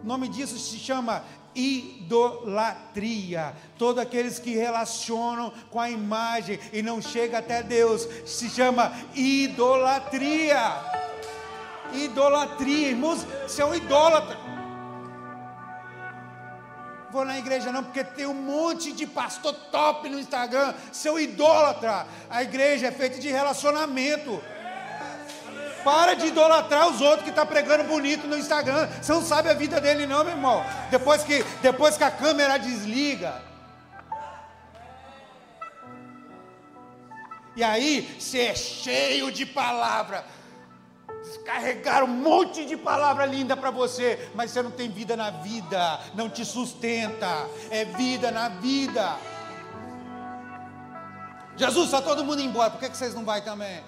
O 0.01 0.05
nome 0.05 0.27
disso 0.27 0.57
se 0.57 0.77
chama 0.77 1.23
idolatria. 1.55 3.53
Todos 3.77 4.01
aqueles 4.01 4.39
que 4.39 4.55
relacionam 4.55 5.51
com 5.69 5.79
a 5.79 5.89
imagem 5.89 6.59
e 6.71 6.81
não 6.81 7.01
chega 7.01 7.39
até 7.39 7.61
Deus, 7.63 8.07
se 8.25 8.49
chama 8.49 8.93
idolatria. 9.15 10.99
Idolatria, 11.93 12.89
irmãos, 12.89 13.25
você 13.47 13.61
é 13.61 13.65
um 13.65 13.73
idólatra. 13.73 14.48
Vou 17.11 17.25
na 17.25 17.39
igreja 17.39 17.71
não, 17.71 17.83
porque 17.83 18.03
tem 18.03 18.27
um 18.27 18.33
monte 18.33 18.91
de 18.91 19.07
pastor 19.07 19.53
top 19.71 20.07
no 20.09 20.19
Instagram, 20.19 20.73
seu 20.91 21.19
idólatra. 21.19 22.05
A 22.29 22.43
igreja 22.43 22.87
é 22.87 22.91
feita 22.91 23.19
de 23.19 23.29
relacionamento. 23.29 24.41
Para 25.83 26.13
de 26.13 26.27
idolatrar 26.27 26.87
os 26.89 27.01
outros 27.01 27.23
que 27.23 27.29
estão 27.29 27.45
tá 27.45 27.51
pregando 27.51 27.85
bonito 27.85 28.27
no 28.27 28.37
Instagram. 28.37 28.87
Você 29.01 29.11
não 29.11 29.23
sabe 29.23 29.49
a 29.49 29.53
vida 29.53 29.81
dele, 29.81 30.05
não, 30.05 30.23
meu 30.23 30.33
irmão. 30.33 30.63
Depois 30.91 31.23
que, 31.23 31.43
depois 31.61 31.97
que 31.97 32.03
a 32.03 32.11
câmera 32.11 32.57
desliga. 32.57 33.41
E 37.55 37.63
aí, 37.63 38.17
você 38.19 38.39
é 38.39 38.55
cheio 38.55 39.31
de 39.31 39.45
palavra. 39.45 40.23
Carregaram 41.37 42.07
um 42.07 42.09
monte 42.09 42.65
de 42.65 42.77
palavra 42.77 43.25
linda 43.25 43.55
para 43.55 43.71
você, 43.71 44.29
mas 44.35 44.51
você 44.51 44.61
não 44.61 44.71
tem 44.71 44.89
vida 44.89 45.15
na 45.15 45.29
vida, 45.29 45.99
não 46.13 46.29
te 46.29 46.45
sustenta. 46.45 47.47
É 47.69 47.85
vida 47.85 48.31
na 48.31 48.49
vida. 48.49 49.17
Jesus, 51.55 51.87
está 51.87 52.01
todo 52.01 52.23
mundo 52.23 52.41
embora, 52.41 52.69
por 52.69 52.79
que, 52.79 52.89
que 52.89 52.95
vocês 52.95 53.13
não 53.13 53.25
vão 53.25 53.41
também? 53.41 53.83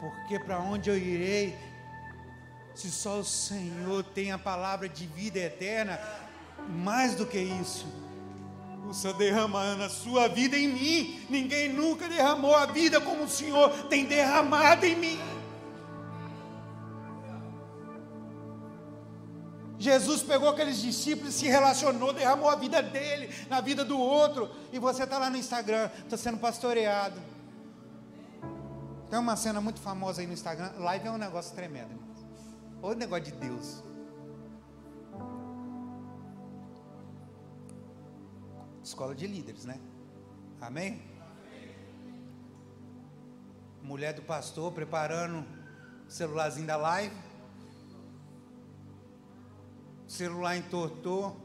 Porque 0.00 0.38
para 0.38 0.58
onde 0.58 0.88
eu 0.88 0.96
irei, 0.96 1.58
se 2.74 2.90
só 2.90 3.18
o 3.18 3.24
Senhor 3.24 4.02
tem 4.02 4.32
a 4.32 4.38
palavra 4.38 4.88
de 4.88 5.06
vida 5.06 5.38
eterna, 5.38 6.00
mais 6.68 7.14
do 7.14 7.26
que 7.26 7.38
isso, 7.38 7.86
Senhor 8.92 9.14
derramando 9.16 9.84
a 9.84 9.88
sua 9.88 10.28
vida 10.28 10.56
em 10.56 10.68
mim, 10.68 11.20
ninguém 11.30 11.68
nunca 11.72 12.08
derramou 12.08 12.54
a 12.54 12.66
vida 12.66 13.00
como 13.00 13.24
o 13.24 13.28
Senhor 13.28 13.70
tem 13.88 14.04
derramado 14.04 14.84
em 14.84 14.96
mim. 14.96 15.20
Jesus 19.78 20.22
pegou 20.22 20.50
aqueles 20.50 20.78
discípulos, 20.78 21.34
se 21.34 21.46
relacionou, 21.46 22.12
derramou 22.12 22.50
a 22.50 22.54
vida 22.54 22.82
dele 22.82 23.34
na 23.48 23.62
vida 23.62 23.82
do 23.82 23.98
outro, 23.98 24.50
e 24.72 24.78
você 24.78 25.04
está 25.04 25.18
lá 25.18 25.30
no 25.30 25.38
Instagram, 25.38 25.88
está 26.04 26.18
sendo 26.18 26.36
pastoreado. 26.36 27.18
Tem 29.08 29.18
uma 29.18 29.36
cena 29.36 29.60
muito 29.60 29.80
famosa 29.80 30.20
aí 30.20 30.26
no 30.26 30.34
Instagram. 30.34 30.70
Live 30.78 31.08
é 31.08 31.10
um 31.10 31.16
negócio 31.16 31.54
tremendo, 31.54 31.92
irmão. 31.92 32.10
Ou 32.82 32.94
negócio 32.94 33.24
de 33.24 33.32
Deus. 33.32 33.82
Escola 38.90 39.14
de 39.14 39.26
líderes, 39.26 39.64
né? 39.64 39.80
Amém? 40.60 41.02
Mulher 43.82 44.12
do 44.12 44.22
pastor 44.22 44.72
preparando 44.72 45.46
o 46.06 46.10
celularzinho 46.10 46.66
da 46.66 46.76
live. 46.76 47.14
O 50.06 50.10
celular 50.10 50.56
entortou. 50.56 51.36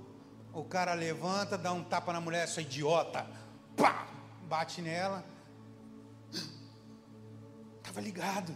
O 0.53 0.63
cara 0.63 0.93
levanta, 0.93 1.57
dá 1.57 1.71
um 1.71 1.83
tapa 1.83 2.11
na 2.13 2.19
mulher, 2.19 2.43
essa 2.43 2.61
idiota. 2.61 3.27
Pá! 3.75 4.07
Bate 4.47 4.81
nela 4.81 5.23
estava 7.95 8.01
ligado. 8.01 8.53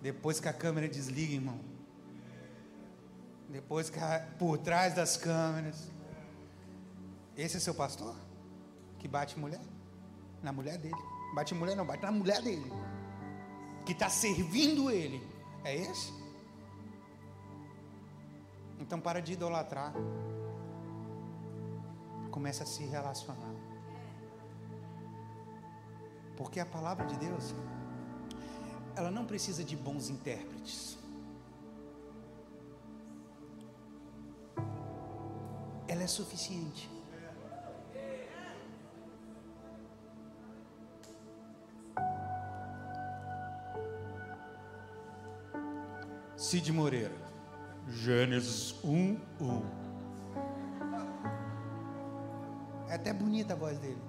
Depois 0.00 0.38
que 0.38 0.48
a 0.48 0.52
câmera 0.52 0.88
desliga, 0.88 1.32
irmão. 1.32 1.77
Depois 3.48 3.88
que 3.88 3.98
por 4.38 4.58
trás 4.58 4.94
das 4.94 5.16
câmeras. 5.16 5.90
Esse 7.36 7.56
é 7.56 7.60
seu 7.60 7.74
pastor? 7.74 8.14
Que 8.98 9.08
bate 9.08 9.38
mulher? 9.38 9.60
Na 10.42 10.52
mulher 10.52 10.76
dele. 10.76 10.94
Bate 11.34 11.54
mulher 11.54 11.76
não, 11.76 11.86
bate 11.86 12.02
na 12.02 12.12
mulher 12.12 12.42
dele. 12.42 12.70
Que 13.86 13.92
está 13.92 14.10
servindo 14.10 14.90
ele. 14.90 15.26
É 15.64 15.74
esse? 15.74 16.12
Então 18.78 19.00
para 19.00 19.20
de 19.20 19.32
idolatrar. 19.32 19.94
Começa 22.30 22.64
a 22.64 22.66
se 22.66 22.84
relacionar. 22.84 23.54
Porque 26.36 26.60
a 26.60 26.66
palavra 26.66 27.06
de 27.06 27.16
Deus, 27.16 27.54
ela 28.94 29.10
não 29.10 29.24
precisa 29.24 29.64
de 29.64 29.76
bons 29.76 30.08
intérpretes. 30.10 30.97
Suficiente. 36.08 36.90
Cid 46.36 46.72
Moreira, 46.72 47.14
Gênesis 47.88 48.74
1, 48.82 49.20
1. 49.40 49.62
É 52.88 52.94
até 52.94 53.12
bonita 53.12 53.52
a 53.52 53.56
voz 53.56 53.78
dele. 53.78 54.00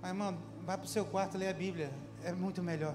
Mas, 0.00 0.10
irmão, 0.10 0.38
Vai 0.64 0.76
para 0.76 0.84
o 0.84 0.88
seu 0.88 1.04
quarto 1.04 1.36
ler 1.36 1.48
a 1.48 1.52
Bíblia. 1.52 1.92
É 2.22 2.32
muito 2.32 2.62
melhor. 2.62 2.94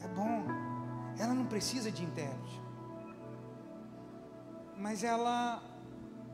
É 0.00 0.08
bom. 0.08 0.46
Ela 1.18 1.34
não 1.34 1.46
precisa 1.46 1.90
de 1.90 2.04
intérprete. 2.04 2.67
Mas 4.88 5.04
ela, 5.04 5.62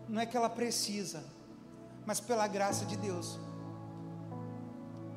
não 0.09 0.23
é 0.23 0.27
que 0.27 0.37
ela 0.37 0.49
precisa, 0.49 1.25
mas 2.07 2.21
pela 2.21 2.47
graça 2.47 2.85
de 2.85 2.97
Deus, 2.97 3.37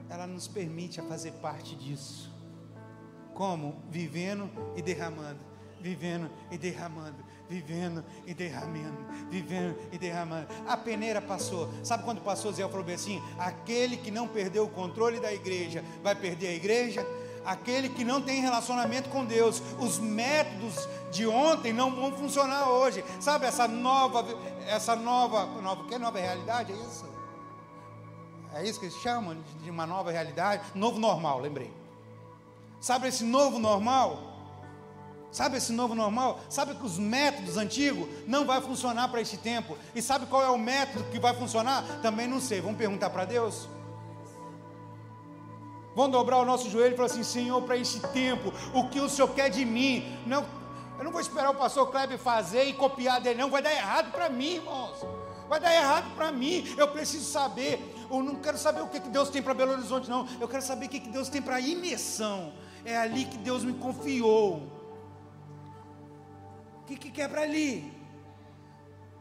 ela 0.09 0.25
nos 0.25 0.47
permite 0.47 0.99
a 0.99 1.03
fazer 1.03 1.33
parte 1.33 1.75
disso. 1.75 2.33
Como? 3.35 3.79
Vivendo 3.91 4.49
e 4.75 4.81
derramando, 4.81 5.39
vivendo 5.79 6.31
e 6.49 6.57
derramando, 6.57 7.23
vivendo 7.47 8.03
e 8.25 8.33
derramando, 8.33 9.05
vivendo 9.29 9.77
e 9.91 9.99
derramando. 9.99 10.47
A 10.67 10.75
peneira 10.75 11.21
passou. 11.21 11.71
Sabe 11.83 12.05
quando 12.05 12.21
passou, 12.21 12.51
Zé 12.51 12.67
falou 12.67 12.91
assim: 12.91 13.21
aquele 13.37 13.97
que 13.97 14.09
não 14.09 14.27
perdeu 14.27 14.65
o 14.65 14.69
controle 14.71 15.19
da 15.19 15.31
igreja 15.31 15.85
vai 16.01 16.15
perder 16.15 16.47
a 16.47 16.53
igreja? 16.55 17.05
Aquele 17.45 17.87
que 17.87 18.03
não 18.03 18.19
tem 18.19 18.41
relacionamento 18.41 19.07
com 19.09 19.23
Deus, 19.23 19.61
os 19.79 19.99
métodos 19.99 20.75
de 21.11 21.25
ontem 21.27 21.73
não 21.73 21.93
vão 21.95 22.11
funcionar 22.11 22.69
hoje. 22.69 23.03
Sabe 23.19 23.45
essa 23.45 23.67
nova, 23.67 24.25
essa 24.67 24.95
nova, 24.95 25.45
nova 25.61 25.83
que 25.85 25.97
nova 25.97 26.19
realidade 26.19 26.71
é 26.71 26.75
isso? 26.75 27.05
É 28.53 28.63
isso 28.63 28.79
que 28.79 28.85
eles 28.85 28.97
chamam 28.97 29.37
de 29.61 29.69
uma 29.69 29.85
nova 29.85 30.11
realidade, 30.11 30.63
novo 30.73 30.99
normal, 30.99 31.39
lembrei. 31.39 31.71
Sabe 32.79 33.07
esse 33.07 33.23
novo 33.23 33.59
normal? 33.59 34.35
Sabe 35.31 35.57
esse 35.57 35.73
novo 35.73 35.93
normal? 35.93 36.39
Sabe 36.49 36.73
que 36.75 36.85
os 36.85 36.97
métodos 36.97 37.57
antigos 37.57 38.07
não 38.25 38.45
vai 38.45 38.61
funcionar 38.61 39.09
para 39.09 39.21
este 39.21 39.37
tempo. 39.37 39.77
E 39.93 40.01
sabe 40.01 40.25
qual 40.25 40.41
é 40.41 40.49
o 40.49 40.57
método 40.57 41.03
que 41.11 41.19
vai 41.19 41.35
funcionar? 41.35 41.83
Também 42.01 42.27
não 42.27 42.39
sei. 42.39 42.61
Vamos 42.61 42.77
perguntar 42.77 43.09
para 43.09 43.25
Deus? 43.25 43.67
Vamos 45.95 46.11
dobrar 46.11 46.37
o 46.37 46.45
nosso 46.45 46.69
joelho 46.69 46.93
e 46.93 46.95
falar 46.95 47.07
assim: 47.07 47.23
Senhor, 47.23 47.61
para 47.63 47.75
este 47.77 47.99
tempo, 47.99 48.53
o 48.73 48.87
que 48.87 48.99
o 48.99 49.09
Senhor 49.09 49.27
quer 49.29 49.49
de 49.49 49.65
mim? 49.65 50.17
Não, 50.25 50.45
eu 50.97 51.03
não 51.03 51.11
vou 51.11 51.21
esperar 51.21 51.49
o 51.49 51.55
pastor 51.55 51.89
Kleber 51.91 52.17
fazer 52.17 52.63
e 52.65 52.73
copiar 52.73 53.21
dele, 53.21 53.39
não. 53.39 53.49
Vai 53.49 53.61
dar 53.61 53.73
errado 53.73 54.11
para 54.11 54.29
mim, 54.29 54.55
irmãos. 54.55 55.05
Vai 55.47 55.59
dar 55.59 55.73
errado 55.73 56.13
para 56.15 56.31
mim. 56.31 56.73
Eu 56.77 56.87
preciso 56.89 57.25
saber. 57.25 57.95
Eu 58.09 58.23
não 58.23 58.35
quero 58.35 58.57
saber 58.57 58.81
o 58.81 58.87
que 58.87 58.99
Deus 58.99 59.29
tem 59.29 59.41
para 59.41 59.53
Belo 59.53 59.73
Horizonte, 59.73 60.09
não. 60.09 60.27
Eu 60.39 60.47
quero 60.47 60.61
saber 60.61 60.87
o 60.87 60.89
que 60.89 60.99
Deus 60.99 61.29
tem 61.29 61.41
para 61.41 61.59
imersão. 61.59 62.53
É 62.83 62.97
ali 62.97 63.25
que 63.25 63.37
Deus 63.37 63.63
me 63.63 63.73
confiou 63.73 64.77
que, 66.87 66.95
que 66.95 67.11
quebra 67.11 67.41
ali? 67.41 67.91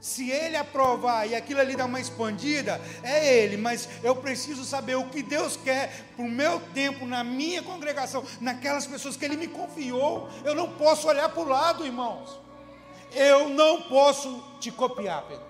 Se 0.01 0.31
ele 0.31 0.57
aprovar 0.57 1.27
e 1.27 1.35
aquilo 1.35 1.61
ali 1.61 1.75
dá 1.75 1.85
uma 1.87 2.01
expandida, 2.01 2.81
é 3.03 3.43
ele, 3.43 3.57
mas 3.57 3.89
eu 4.03 4.15
preciso 4.15 4.65
saber 4.65 4.95
o 4.95 5.09
que 5.09 5.23
Deus 5.23 5.57
quer 5.57 6.07
para 6.15 6.25
o 6.25 6.29
meu 6.29 6.61
tempo, 6.73 7.07
na 7.07 7.25
minha 7.25 7.63
congregação, 7.63 8.23
naquelas 8.41 8.87
pessoas 8.87 9.17
que 9.17 9.25
ele 9.25 9.37
me 9.37 9.49
confiou. 9.49 10.29
Eu 10.45 10.55
não 10.55 10.73
posso 10.75 11.09
olhar 11.09 11.29
para 11.29 11.43
o 11.43 11.49
lado, 11.49 11.85
irmãos. 11.85 12.39
Eu 13.13 13.49
não 13.49 13.83
posso 13.83 14.43
te 14.61 14.71
copiar, 14.71 15.23
Pedro. 15.23 15.47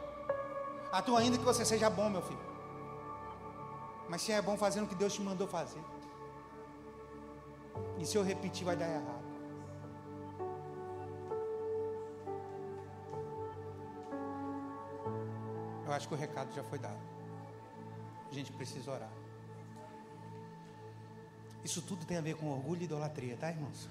A 0.93 1.03
tua 1.03 1.21
ainda 1.21 1.37
que 1.37 1.45
você 1.45 1.65
seja 1.65 1.91
bom, 1.91 2.09
meu 2.09 2.23
filho. 2.23 2.47
Mas 4.09 4.23
se 4.23 4.33
é 4.33 4.41
bom 4.41 4.57
fazendo 4.57 4.85
o 4.85 4.89
que 4.89 4.95
Deus 4.95 5.13
te 5.13 5.21
mandou 5.21 5.49
fazer. 5.49 5.81
E 7.99 8.07
se 8.07 8.17
eu 8.17 8.23
repetir, 8.23 8.65
vai 8.65 8.77
dar 8.77 8.89
errado. 8.89 9.26
Eu 15.87 15.93
acho 15.93 16.09
que 16.09 16.15
o 16.15 16.17
recado 16.17 16.53
já 16.53 16.65
foi 16.65 16.79
dado. 16.79 16.99
A 18.29 18.35
gente 18.35 18.53
precisa 18.53 18.91
orar. 18.91 19.13
Isso 21.65 21.81
tudo 21.81 22.05
tem 22.05 22.17
a 22.17 22.21
ver 22.21 22.37
com 22.37 22.49
orgulho 22.51 22.83
e 22.83 22.85
idolatria, 22.85 23.37
tá, 23.37 23.51
irmãos? 23.51 23.89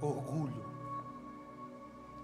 Orgulho. 0.00 0.64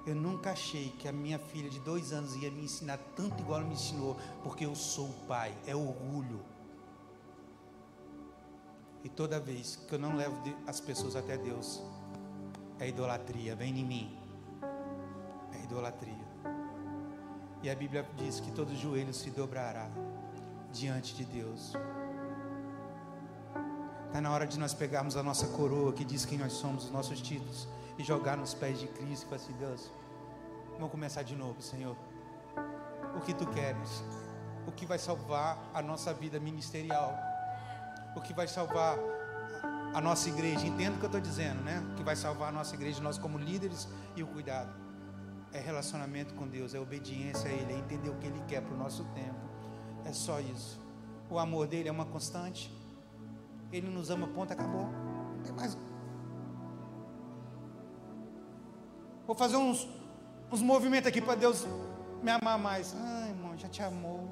Eu 0.07 0.15
nunca 0.15 0.51
achei 0.51 0.91
que 0.99 1.07
a 1.07 1.13
minha 1.13 1.39
filha 1.39 1.71
de 1.71 1.79
dois 1.81 2.13
anos 2.13 2.35
ia 2.37 2.51
me 2.51 2.65
ensinar 2.65 2.99
tanto 3.17 3.41
igual 3.41 3.61
ela 3.61 3.69
me 3.69 3.75
ensinou, 3.75 4.17
porque 4.43 4.67
eu 4.67 4.75
sou 4.75 5.11
o 5.11 5.27
pai. 5.27 5.57
É 5.67 5.75
orgulho. 5.75 6.41
E 9.05 9.09
toda 9.09 9.41
vez 9.41 9.77
que 9.77 9.95
eu 9.95 9.99
não 9.99 10.17
levo 10.17 10.37
as 10.67 10.81
pessoas 10.81 11.17
até 11.17 11.37
Deus, 11.37 11.83
é 12.79 12.89
idolatria, 12.89 13.57
vem 13.57 13.79
em 13.79 13.85
mim. 13.85 14.22
Idolatria. 15.73 16.25
E 17.63 17.71
a 17.71 17.75
Bíblia 17.75 18.07
diz 18.17 18.41
que 18.41 18.53
todo 18.53 18.75
joelho 18.77 19.15
se 19.15 19.31
dobrará 19.31 19.89
diante 20.71 21.15
de 21.15 21.25
Deus. 21.25 21.73
Está 24.07 24.21
na 24.21 24.31
hora 24.31 24.47
de 24.47 24.59
nós 24.59 24.75
pegarmos 24.75 25.17
a 25.17 25.23
nossa 25.23 25.47
coroa 25.49 25.93
que 25.93 26.05
diz 26.05 26.27
quem 26.27 26.37
nós 26.37 26.53
somos, 26.53 26.85
os 26.85 26.91
nossos 26.91 27.23
títulos, 27.23 27.67
e 27.99 28.05
jogar 28.05 28.37
nos 28.37 28.53
pés 28.53 28.79
de 28.79 28.87
Cristo 28.87 29.27
e 29.31 29.35
assim: 29.35 29.53
Deus, 29.55 29.91
vamos 30.75 30.91
começar 30.91 31.23
de 31.23 31.35
novo, 31.35 31.63
Senhor. 31.63 31.97
O 33.17 33.21
que 33.21 33.33
tu 33.33 33.47
queres? 33.47 34.05
O 34.67 34.73
que 34.73 34.85
vai 34.85 34.99
salvar 34.99 35.59
a 35.73 35.81
nossa 35.81 36.13
vida 36.13 36.39
ministerial? 36.39 37.17
O 38.15 38.21
que 38.21 38.35
vai 38.35 38.47
salvar 38.47 38.99
a 39.95 40.01
nossa 40.01 40.29
igreja? 40.29 40.67
Entendo 40.67 40.97
o 40.97 40.99
que 40.99 41.05
eu 41.05 41.09
estou 41.09 41.21
dizendo, 41.21 41.63
né? 41.63 41.83
O 41.93 41.95
que 41.95 42.03
vai 42.03 42.17
salvar 42.17 42.51
a 42.51 42.53
nossa 42.53 42.75
igreja, 42.75 43.01
nós 43.01 43.17
como 43.17 43.39
líderes 43.39 43.89
e 44.15 44.23
o 44.23 44.27
cuidado. 44.27 44.82
É 45.53 45.61
relacionamento 45.61 46.35
com 46.35 46.49
Deus, 46.49 46.75
é 46.75 46.81
obediência 46.81 47.51
a 47.51 47.53
Ele, 47.53 47.73
é 47.73 47.77
entender 47.77 48.09
o 48.09 48.17
que 48.17 48.27
Ele 48.27 48.43
quer 48.49 48.63
para 48.63 48.75
o 48.75 48.77
nosso 48.77 49.05
tempo. 49.15 49.39
É 50.05 50.13
só 50.13 50.41
isso. 50.41 50.81
O 51.29 51.39
amor 51.39 51.67
dele 51.67 51.89
é 51.89 51.93
uma 51.93 52.07
constante. 52.07 52.73
Ele 53.73 53.89
nos 53.89 54.11
ama, 54.11 54.27
ponto, 54.27 54.53
acabou. 54.53 54.87
Não 54.87 55.43
tem 55.43 55.53
mais. 55.53 55.77
Vou 59.27 59.37
fazer 59.37 59.57
uns, 59.57 59.89
uns 60.51 60.61
movimentos 60.61 61.07
aqui 61.07 61.21
para 61.21 61.35
Deus 61.35 61.67
me 62.23 62.31
amar 62.31 62.59
mais. 62.59 62.95
Ai, 62.95 63.31
irmão, 63.31 63.57
já 63.57 63.69
te 63.69 63.83
amou. 63.83 64.29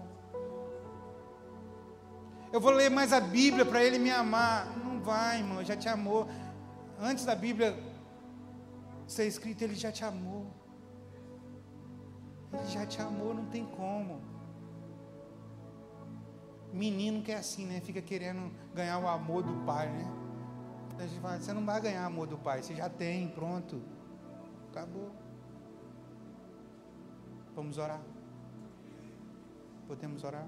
Eu 2.53 2.61
vou 2.61 2.73
ler 2.73 2.91
mais 2.91 3.13
a 3.13 3.21
Bíblia 3.21 3.65
para 3.65 3.83
Ele 3.83 3.99
me 3.99 4.11
amar. 4.11 4.67
Não 4.79 5.01
vai, 5.01 5.39
irmão, 5.39 5.65
já 5.65 5.77
te 5.77 5.89
amou. 5.89 6.29
Antes 6.99 7.25
da 7.25 7.35
Bíblia 7.35 7.79
ser 9.07 9.27
escrita, 9.27 9.65
Ele 9.65 9.75
já 9.75 9.91
te 9.93 10.05
amou. 10.05 10.60
Ele 12.53 12.67
já 12.67 12.87
te 12.87 13.01
amou, 13.01 13.35
não 13.35 13.47
tem 13.47 13.65
como. 13.67 14.21
Menino 16.73 17.23
que 17.23 17.33
é 17.33 17.37
assim, 17.37 17.67
né? 17.67 17.81
Fica 17.81 18.01
querendo 18.01 18.53
ganhar 18.75 18.99
o 18.99 19.09
amor 19.09 19.43
do 19.43 19.65
pai, 19.65 19.89
né? 19.89 20.21
A 20.99 21.07
gente 21.07 21.21
fala, 21.21 21.39
você 21.41 21.53
não 21.53 21.65
vai 21.65 21.81
ganhar 21.81 22.03
o 22.05 22.07
amor 22.07 22.27
do 22.27 22.37
pai, 22.37 22.63
você 22.63 22.75
já 22.75 22.89
tem, 22.89 23.29
pronto. 23.29 23.83
Acabou. 24.71 25.11
Vamos 27.55 27.79
orar. 27.79 28.01
Podemos 29.89 30.23
orar? 30.23 30.47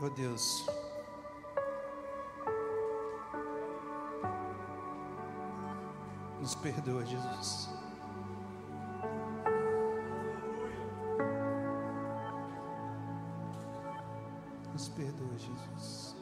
Oh 0.00 0.10
Deus. 0.10 0.66
Nos 6.42 6.56
perdoa, 6.56 7.06
Jesus. 7.06 7.70
Nos 14.72 14.88
perdoa, 14.88 15.38
Jesus. 15.38 16.16